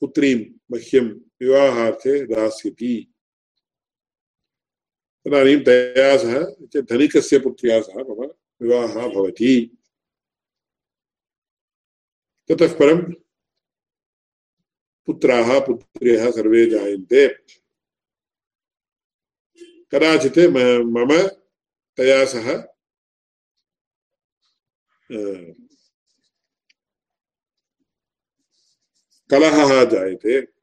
पुत्रीं 0.00 0.54
मह्यं 0.72 1.20
विवाहार्थे 1.40 2.26
दास्यति 2.26 2.94
तदानीं 5.24 5.58
तया 5.64 6.16
सह 6.16 6.34
धनिकस्य 6.80 7.38
पुत्र्या 7.38 7.80
सह 7.80 7.98
मम 7.98 8.26
विवाहः 8.62 9.08
भवति। 9.08 9.78
ततः 12.48 12.74
परं 12.74 13.00
पुत्राः, 15.06 15.58
पुत्र्यः 15.66 16.30
सर्वे 16.30 16.66
जायन्ते। 16.66 17.28
कदाचित् 19.92 20.38
मम 20.94 21.10
तया 21.98 22.24
सह 22.24 22.56
कलहः 29.30 29.84
जायते। 29.84 30.53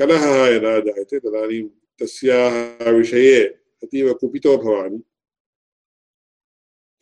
कलहः 0.00 0.34
यदा 0.54 0.78
जायते 0.86 1.18
तदानीं 1.18 1.62
तस्याः 2.00 2.90
विषये 2.96 3.42
अतीव 3.82 4.12
कुपितो 4.20 4.56
भवामि 4.62 4.98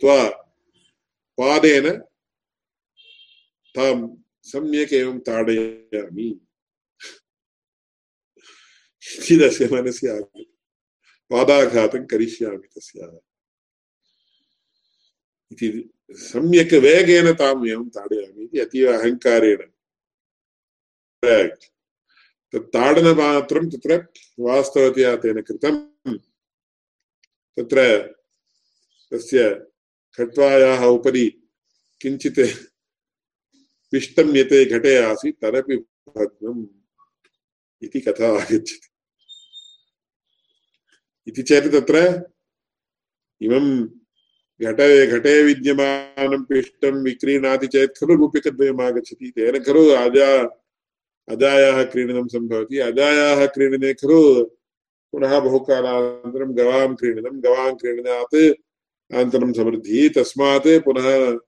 त्वा 0.00 0.18
पादेन 1.38 1.90
तां 3.74 3.94
सम्यक् 4.46 4.92
एवं 4.92 5.18
ताडयामि 5.26 6.28
इति 9.02 9.36
तस्य 9.40 9.68
मनसि 9.72 10.06
आगतं 10.08 10.44
पादाघातं 11.30 12.04
करिष्यामि 12.10 12.66
तस्याः 12.76 13.18
इति 15.52 15.68
सम्यक् 16.30 16.74
वेगेन 16.86 17.32
ताम् 17.42 17.68
एवं 17.68 17.88
ताडयामि 17.96 18.44
इति 18.44 18.60
अतीव 18.60 18.92
अहङ्कारेण 18.92 19.62
तत् 22.55 23.75
तत्र 23.75 24.07
वास्तवतया 24.39 25.15
तेन 25.15 25.41
कृतं। 25.41 25.77
तत्र 27.57 28.01
तस्य 29.13 29.65
खट्वायाः 30.17 30.85
उपरि 30.85 31.43
किञ्चित् 32.01 32.39
पिष्टं 33.91 34.37
यते 34.37 34.65
घटे 34.65 34.97
आसीत्, 34.97 35.41
तदपि 35.41 35.77
भग्नम् 36.17 36.65
इति 37.83 37.99
कथा 37.99 38.41
आगच्छति। 38.41 38.79
इति 41.27 41.43
चेत् 41.43 41.67
तत्र 41.67 42.29
इमं 43.41 43.85
घटे 44.61 45.07
घटे 45.07 45.43
विद्यमानं 45.43 46.43
पिष्टं 46.43 47.03
विक्रीणाति 47.03 47.67
चेत् 47.67 47.97
खलु 47.97 48.15
रूप्यकद्वयम् 48.15 48.81
आगच्छति। 48.81 49.31
तेन 49.31 49.63
खलु 49.63 49.89
अजा 49.89 50.58
अजायाः 51.29 51.83
क्रीडनं 51.83 52.27
सम्भवति। 52.27 52.77
अजायाः 52.77 53.45
क्रीडने 53.45 53.93
खलु 53.93 54.45
पुनः 55.11 55.39
बहुकालानन्तरं 55.39 56.57
गवां 56.57 56.95
क्रीडनं, 56.95 57.43
गवां 57.43 57.75
क्रीडनात् 57.75 58.35
अनन्तरं 59.13 59.53
समृद्धिः। 59.53 60.09
तस्मात् 60.09 60.83
पुनः 60.83 61.39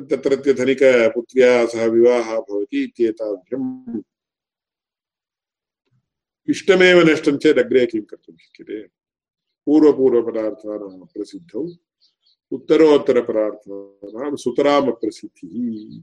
तत्रत्य 0.00 0.52
सह 1.66 1.84
विवाहः 1.84 2.40
भवति 2.40 2.84
इत्येताभ्यम्। 2.84 4.02
इष्टमेव 6.48 6.98
नष्टं 6.98 7.36
चेत् 7.36 7.58
अग्रे 7.58 7.86
किं 7.86 8.02
कर्तुं 8.02 8.34
शक्यते? 8.36 8.82
पूर्वपूर्वपदार्थानां 9.66 11.06
प्रसिद्धौ, 11.06 11.68
उत्तरोत्तरपदार्थानां 12.52 14.36
सुतरामप्रसिद्धिः। 14.36 16.02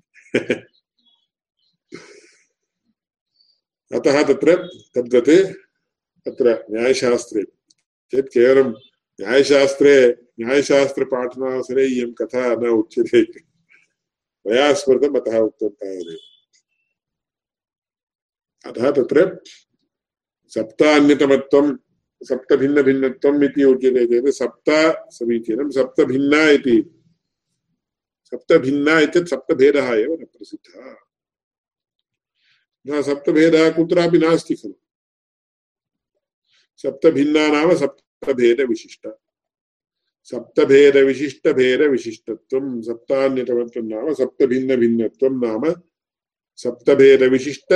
अतः 3.93 4.23
तत्र 4.23 4.57
तद्वत् 4.95 5.29
अत्र 6.27 6.65
न्यायशास्त्रे 6.71 7.43
चेत् 8.11 8.27
केवलं 8.27 8.71
न्यायशास्त्रे 9.21 10.15
न्यायशास्त्रपाठनावसरे 10.39 11.85
इयं 11.85 12.13
कथा 12.13 12.55
न 12.55 12.67
उच्यते। 12.67 13.21
मया 14.47 14.73
स्मृतम् 14.73 15.15
अतः 15.15 15.37
उक्तं 15.37 15.69
तावदेव। 15.69 16.17
अतः 18.65 18.91
तत्र 18.91 19.43
सप्तान्यतमत्वं, 20.47 21.77
सप्तभिन्नभिन्नत्वम् 22.23 23.43
इति 23.43 23.63
उच्यते 23.63 24.05
चेत् 24.05 24.35
सप्त 24.35 24.69
समीचीनं, 25.09 25.69
सप्तभिन्ना 25.69 26.49
इति। 26.49 27.03
सप्तभिन्ना 28.23 28.99
इत्यत् 28.99 29.27
सप्तभेदः 29.27 29.93
एव 29.93 30.13
न 30.13 30.25
प्रसिद्धः। 30.25 31.06
न 32.89 33.01
सप्तभेदः 33.01 33.75
कुत्रापि 33.75 34.17
नास्ति 34.17 34.55
खलु। 34.55 34.73
सप्तभिन्ना 36.77 37.47
नाम 37.47 37.75
सप्तभेदविशिष्ट। 37.75 39.07
सप्तभेदविशिष्टभेदविशिष्टत्वं, 40.23 42.81
सप्तान्यतमत्वं 42.81 43.83
नाम 43.83 44.13
सप्तभिन्नभिन्नत्वं 44.13 45.29
नाम 45.29 45.81
सप्तभेदविशिष्ट 46.55 47.73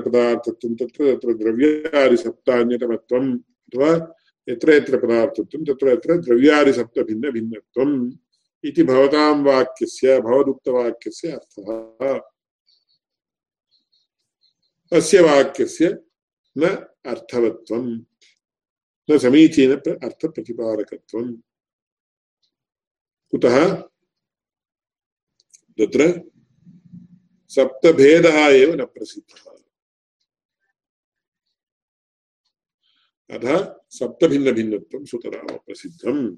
पदार्थत्वं 0.00 0.74
तत्र 0.74 1.14
तत्र 1.14 1.32
द्रव्यादिसप्तान्यतमत्वम् 1.32 3.38
अथवा 3.38 4.14
यत्र 4.48 4.72
यत्र 4.72 4.98
पदार्थत्वं, 4.98 5.64
तत्र 5.64 5.88
यत्र 5.88 6.16
द्रव्यादिसप्तभिन्नभिन्नत्वम् 6.16 8.12
इति 8.64 8.82
भवतां 8.82 9.44
वाक्यस्य, 9.44 10.20
भवदुक्तवाक्यस्य 10.20 11.30
अर्थः। 11.30 12.20
अस्य 14.92 15.20
वाक्यस्य 15.20 15.98
न 16.58 16.86
अर्थवत्वम् 17.06 18.00
न 19.10 19.18
समीचीन 19.18 19.76
अर्थप्रतिपादकत्वम्। 19.76 21.36
कुतः? 23.30 23.74
तत्र 25.80 26.30
सप्तभेदः 27.48 28.38
एव 28.38 28.74
न 28.74 28.84
प्रसिद्धः। 28.84 29.50
अतः 33.30 33.80
सप्तभिन्नभिन्नत्वं 33.90 35.04
सुतराम 35.04 35.46
प्रसिद्धम्। 35.46 36.36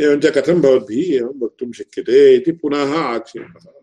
एवञ्च 0.00 0.26
कथं 0.26 0.62
भवद्भिः 0.62 1.16
एवं 1.16 1.40
वक्तुं 1.40 1.72
शक्यते 1.72 2.34
इति 2.34 2.52
पुनः 2.52 2.98
आक्षेपः। 2.98 3.80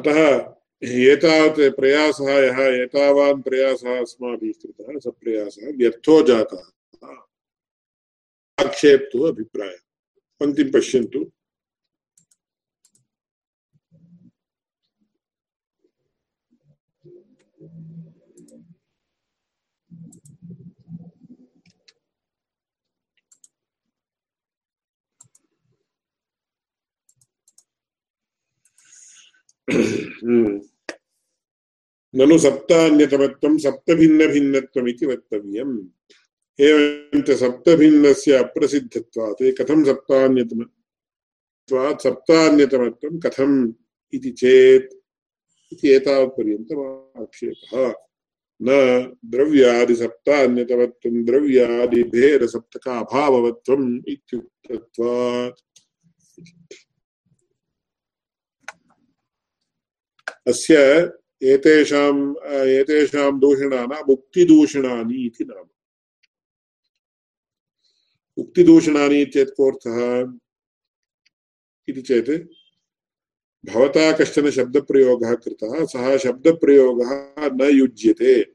अतः 0.00 0.54
एतावत् 0.84 1.76
प्रयासः 1.76 2.30
यः, 2.30 2.82
एतावान् 2.82 3.42
प्रयासः 3.42 4.00
अस्माभिः 4.00 4.52
कृतः 4.62 4.98
स 4.98 5.02
प्रयासः 5.06 5.72
व्यर्थो 5.76 6.22
जातः। 6.22 6.81
आक्षेप्तु 8.58 9.18
अभिप्रायः 9.30 9.80
पङ्क्तिं 10.40 10.70
पश्यन्तु 10.72 11.20
हम्म। 29.68 30.50
ननु 32.14 32.36
सप्तभिन्नभिन्नत्वम् 33.64 34.88
इति 34.92 35.06
वक्तव्यम् 35.06 35.74
एवञ्च 36.60 37.30
सप्तभिन्नस्य 37.30 38.32
अप्रसिद्धत्वात् 38.32 39.58
कथं 39.58 39.84
सप्तान्यतमत्वात् 39.84 42.02
सप्तान्यतमत्वं 42.02 43.20
कथम् 43.20 43.72
इति 44.14 44.30
चेत् 44.30 44.94
इति 45.72 45.88
एतावत्पर्यन्तम् 45.88 47.22
आक्षेपः 47.22 47.94
न 48.62 48.68
द्रव्यादिसप्तान्यतमत्वं 49.24 51.24
द्रव्यादिभेदसप्तकाभाववत्वम् 51.24 54.02
इत्युक्तत्वात्। 54.08 55.62
अस्य 60.46 60.76
एतेषाम् 61.42 62.34
एतेषां 62.52 63.40
दूषणानाम् 63.40 64.10
उक्तिदूषणानि 64.10 65.26
इति 65.26 65.44
नाम। 65.44 65.71
उक्तिदूषणानि 68.36 69.22
इत्येतत् 69.22 69.54
कोऽर्थः 69.56 69.98
इति 71.88 72.02
चेत् 72.02 72.30
भवता 73.64 74.12
कश्चन 74.12 74.50
शब्दप्रयोगः 74.50 75.34
कृतः, 75.34 75.84
सः 75.84 76.16
शब्दप्रयोगः 76.18 77.10
न 77.48 77.70
युज्यते। 77.72 78.54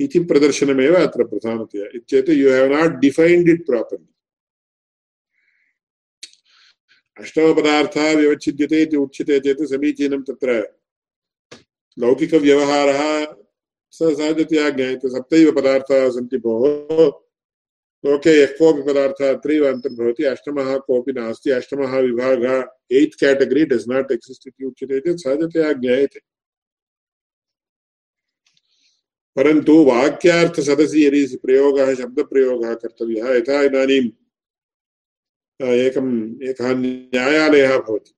इति 0.00 0.18
प्रदर्शनमेव 0.18 0.94
अत्र 0.94 1.24
प्रधानतया। 1.24 1.86
इत्येतत् 1.94 2.30
you 2.30 2.52
have 2.52 2.72
not 2.72 3.00
defend 3.00 3.48
it 3.48 3.66
properly 3.66 4.06
अष्टमपदार्थः 7.20 8.14
व्यवच्छिद्यते 8.16 8.82
इति 8.82 8.96
उच्यते 8.96 9.40
चेत् 9.40 9.62
समीचीनं 9.62 10.22
तत्र 10.22 10.78
लौकिकव्यवहारः 11.98 13.00
सहजतया 13.90 14.70
ज्ञायते। 14.70 15.08
सप्तैव 15.08 15.52
पदार्थाः 15.52 16.08
सन्ति 16.10 16.38
भोः। 16.38 17.21
लोके 18.06 18.30
यः 18.40 18.46
कोऽपि 18.46 18.82
पदार्थः 18.82 19.34
अत्रैव 19.34 19.66
अन्तर्भवति 19.68 20.24
अष्टमः 20.24 20.76
कोऽपि 20.78 21.12
नास्ति, 21.12 21.50
अष्टमः 21.50 21.98
विभागः 21.98 22.64
eight 22.92 23.14
category 23.14 23.64
does 23.64 23.88
not 23.88 24.12
exist 24.12 24.48
इति 24.48 24.64
उच्यते 24.64 25.00
चेत् 25.00 25.18
सहजतया 25.18 25.72
ज्ञायते। 25.72 26.20
परन्तु 29.36 29.84
वाक्यार्थसदसि 29.84 31.06
यदि 31.06 31.36
प्रयोगः, 31.36 31.94
शब्दप्रयोगः 31.94 32.74
कर्तव्यः, 32.74 33.34
यथा 33.34 33.62
इदानीम् 33.62 34.10
एकम्, 35.62 36.42
एकः 36.42 36.74
न्यायालयः 36.74 37.78
भवति। 37.78 38.14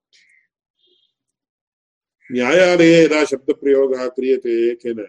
न्यायालये 2.32 3.04
यदा 3.04 3.24
शब्दप्रयोगः 3.24 4.08
क्रियते 4.08 4.74
केन 4.74 5.06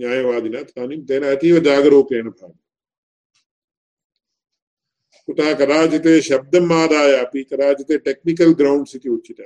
न्यायवादिना 0.00 0.62
तदानीं 0.62 1.06
तेन 1.06 1.22
अतीव 1.22 1.58
जागरूकेण 1.60 2.30
भाव्यम् 2.30 2.69
कुतः 5.30 5.52
कदाचित् 5.64 6.12
शब्दम् 6.28 6.72
आदाय 6.82 7.16
अपि 7.24 7.42
कदाचित् 7.50 8.04
टेक्निकल् 8.04 8.54
ग्रौण्ड्स् 8.62 8.96
इति 8.96 9.08
उच्यते 9.08 9.44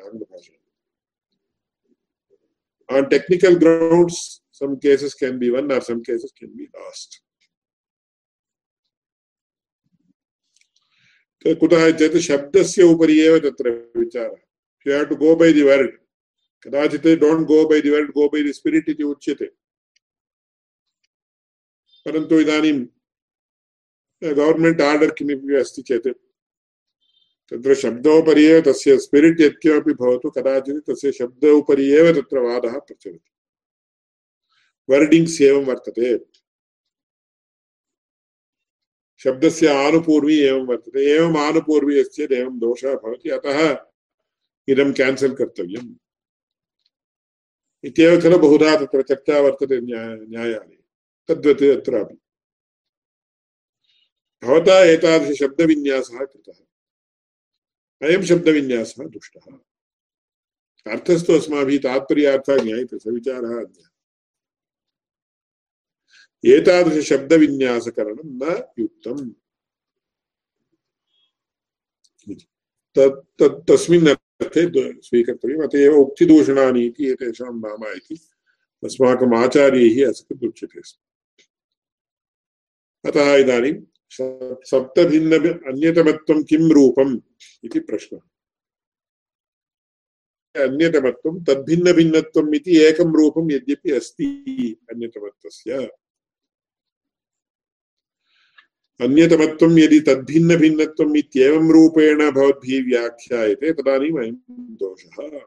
on 2.89 3.09
technical 3.09 3.59
grounds, 3.59 4.43
some 4.53 4.79
cases 4.79 5.15
can 5.15 5.39
be 5.39 5.51
won 5.51 5.73
or 5.73 5.81
some 5.81 6.03
cases 6.03 6.33
can 6.39 6.51
be 6.57 6.69
lost 6.75 7.21
कुतः 11.47 11.91
चेत् 11.99 12.17
शब्दस्य 12.27 12.83
उपरि 12.83 13.19
एव 13.21 13.39
तत्र 13.45 13.71
विचारः। 13.97 14.37
You 14.87 14.93
have 14.95 15.09
to 15.09 15.17
go 15.17 15.35
by 15.37 15.53
the 15.53 15.63
word 15.63 15.91
कदाचित् 16.67 17.07
don't 17.21 17.47
go 17.49 17.59
by 17.69 17.81
the 17.81 17.91
word 17.91 18.11
go 18.13 18.29
by 18.33 18.43
the 18.43 18.53
spirit 18.53 18.89
इति 18.89 19.05
उच्यते। 19.05 19.47
परन्तु 22.07 22.41
इदानीं 22.41 22.79
गवर्मेण्ट् 24.25 24.81
आर्डर् 24.81 25.11
किमपि 25.11 25.55
अस्ति 25.55 25.83
चेत्। 25.83 26.09
तत्र 27.51 27.75
शब्दोपरि 27.75 28.45
एव 28.45 28.61
तस्य 28.61 28.99
स्पिरिट् 28.99 29.41
यत्किमपि 29.41 29.93
भवतु, 29.93 30.31
कदाचित् 30.31 30.91
तस्य 30.91 31.13
शब्दोपरि 31.13 31.93
एव 31.93 32.13
तत्र 32.13 32.39
वादः 32.39 32.79
प्रचलति। 32.79 33.31
वर्डिङ्ग्स् 34.91 35.43
एवं 35.43 35.65
वर्तते। 35.65 36.19
शब्दस्य 39.19 39.67
आनुपूर्वी 39.67 40.39
एवं 40.39 40.67
वर्तते। 40.67 41.17
एवम् 41.17 41.37
आनुपूर्वी 41.37 42.01
अस्ति 42.01 42.23
चेत् 42.23 42.33
एवं 42.33 42.59
दोषः 42.59 42.95
भवति। 42.95 43.31
अतः 43.31 43.87
इदं 44.69 44.93
केन्सल् 44.93 45.35
कर्तव्यम्। 45.35 45.95
इत्येव 47.85 48.21
खलु 48.21 48.39
बहुधा 48.39 48.77
तत्र 48.77 49.03
चर्चा 49.03 49.41
वर्तते 49.41 49.81
न्यायालये। 49.81 50.79
तद्वत् 51.29 51.63
अत्रापि 51.63 52.19
भवता 54.45 54.79
एतादृशशब्दविन्यासः 54.85 56.25
कृतः। 56.25 56.59
अयं 58.03 58.23
शब्दविन्यासः 58.23 59.05
दुष्टः। 59.05 59.47
अर्थस्तु 60.93 61.33
अस्माभिः 61.33 61.79
तात्पर्यार्थः 61.79 62.57
ज्ञायते, 62.59 62.99
स 62.99 63.07
विचारः 63.07 63.55
अद्य 63.61 63.81
एतादृशशब्दविन्यासकरणं 66.55 68.27
न 68.27 68.43
युक्तम्। 68.79 69.31
तस्मिन् 73.69 74.09
अर्थे 74.09 74.63
स्वीकर्तव्यम्। 75.03 75.63
अत 75.63 75.75
एव 75.75 75.95
उक्तिदूषणानि 75.95 76.87
इति, 76.87 77.05
एतेषां 77.13 77.53
नाम 77.61 77.83
इति 77.97 78.15
अस्माकम् 78.85 79.35
आचार्यैः 79.35 80.09
असकृत् 80.09 80.45
उच्यते। 80.45 80.81
स्म 80.83 81.01
अतः 83.11 83.35
इदानीं 83.37 83.75
सप्तभिन्न 84.11 85.49
अन्यतमत्वं 85.49 86.43
किं 86.43 86.71
रूपम् 86.71 87.21
इति 87.65 87.81
प्रश्नः। 87.81 88.21
अन्यतमत्वं 90.63 91.45
तद्भिन्नभिन्नत्वम् 91.45 92.55
इति 92.55 92.79
एकं 92.79 93.15
रूपं 93.15 93.53
यद्यपि 93.53 93.91
अस्ति 93.91 94.77
अन्यतमत्वस्य। 94.91 95.91
अन्यतमत्वं 99.01 99.79
यदि 99.79 100.01
तद्भिन्नभिन्नत्वम् 100.01 101.17
इत्येवं 101.17 101.73
रूपेण 101.73 102.31
भवद्भिः 102.31 102.85
व्याख्यायते, 102.85 103.73
तदानीम् 103.73 104.19
अयं 104.19 104.35
दोषः। 104.51 105.39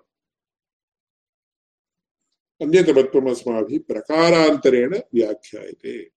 अन्यतमत्वम् 2.62 3.30
अस्माभिः 3.30 3.80
प्रकारान्तरेण 3.88 4.98
व्याख्यायते। 5.14 6.17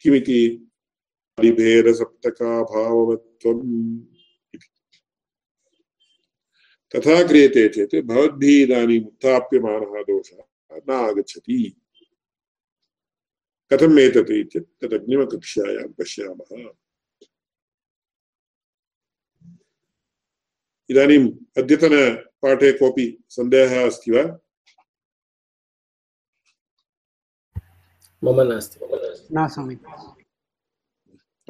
किमिति 0.00 0.64
तथा 6.96 7.28
क्रियते 7.28 7.68
चेत् 7.68 8.06
भवद्भिः 8.06 8.62
इदानीम् 8.62 9.06
उत्थाप्यमानः 9.06 10.02
दोषः 10.02 10.42
न 10.72 10.90
आगच्छति। 10.90 11.76
कथम् 13.72 13.98
एतत् 13.98 14.30
इत्येतत् 14.30 14.84
तदग्निमकक्ष्यायां 14.84 15.92
पश्यामः। 15.92 16.70
इदानीम् 20.90 21.32
अद्यतनपाठे 21.58 22.72
कोऽपि 22.72 23.24
सन्देहः 23.28 23.86
अस्ति 23.86 24.10
वा? 24.10 24.38
मम 28.24 28.40
नास्ति। 28.40 28.78
न 29.32 29.48
स्वामि। 29.48 29.74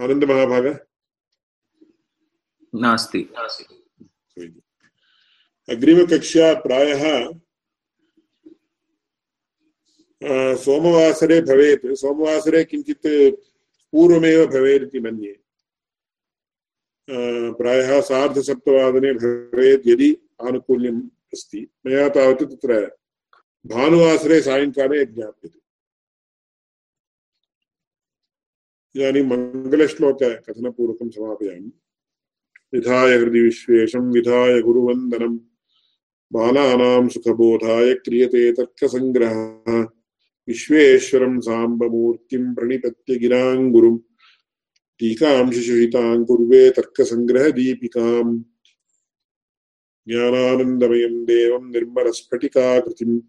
आनन्दमहाभाग 0.01 0.67
नास्ति। 2.75 3.23
अग्रिमकक्षा 5.69 6.55
प्रायः 6.55 7.05
सोमवासरे 10.57 11.41
भवेत्। 11.41 11.87
सोमवासरे 11.95 12.65
किञ्चित् 12.65 13.07
पूर्वमेव 13.93 14.47
भवेत् 14.47 14.83
इति 14.83 15.01
मन्ये। 15.01 15.41
प्रायः 17.53 18.01
सार्धसप्तवादने 18.01 19.13
भवेत् 19.15 19.87
यदि 19.87 20.17
आनुकूल्यम् 20.47 21.03
अस्ति। 21.33 21.69
मया 21.87 22.09
तावत् 22.09 22.43
तत्र 22.43 22.87
भानुवासरे 23.67 24.41
सायङ्काले 24.43 25.05
ज्ञाप्यते। 25.07 25.58
इदानीं 28.97 29.23
मङ्गलश्लोककथनपूर्वकं 29.23 31.11
समापयामि। 31.11 31.73
विधाय 32.75 33.17
हृदि 33.17 33.41
विश्वेशं, 33.41 34.13
विधाय 34.13 34.61
गुरुवन्दनं। 34.61 35.39
बालानां 36.33 37.09
सुखबोधाय 37.09 37.95
क्रियते 37.95 38.53
तर्कसङ्ग्रहः 38.53 39.87
विश्वेश्वरं 40.49 41.41
साम्बमूर्तिं 41.41 42.55
प्रणिपत्य 42.55 43.17
गिरां 43.17 43.73
गुरुं 43.73 43.99
टीकां 44.99 45.51
शिशुहितां 45.51 46.25
कुर्वे 46.25 46.71
तर्कसङ्ग्रहदीपिकाम् 46.71 48.43
ज्ञानानन्दमयं 50.09 51.25
देवं 51.25 51.71
निर्मलस्फटिकाकृतिम्। 51.71 53.21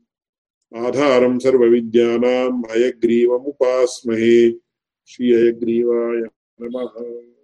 आधारं 0.75 1.39
सर्वविद्यानां 1.39 2.63
हयग्रीवमुपास्महे 2.69 4.68
श्री 5.09 5.31
हयग्रीवाय 5.33 6.21
नमः। 6.61 7.38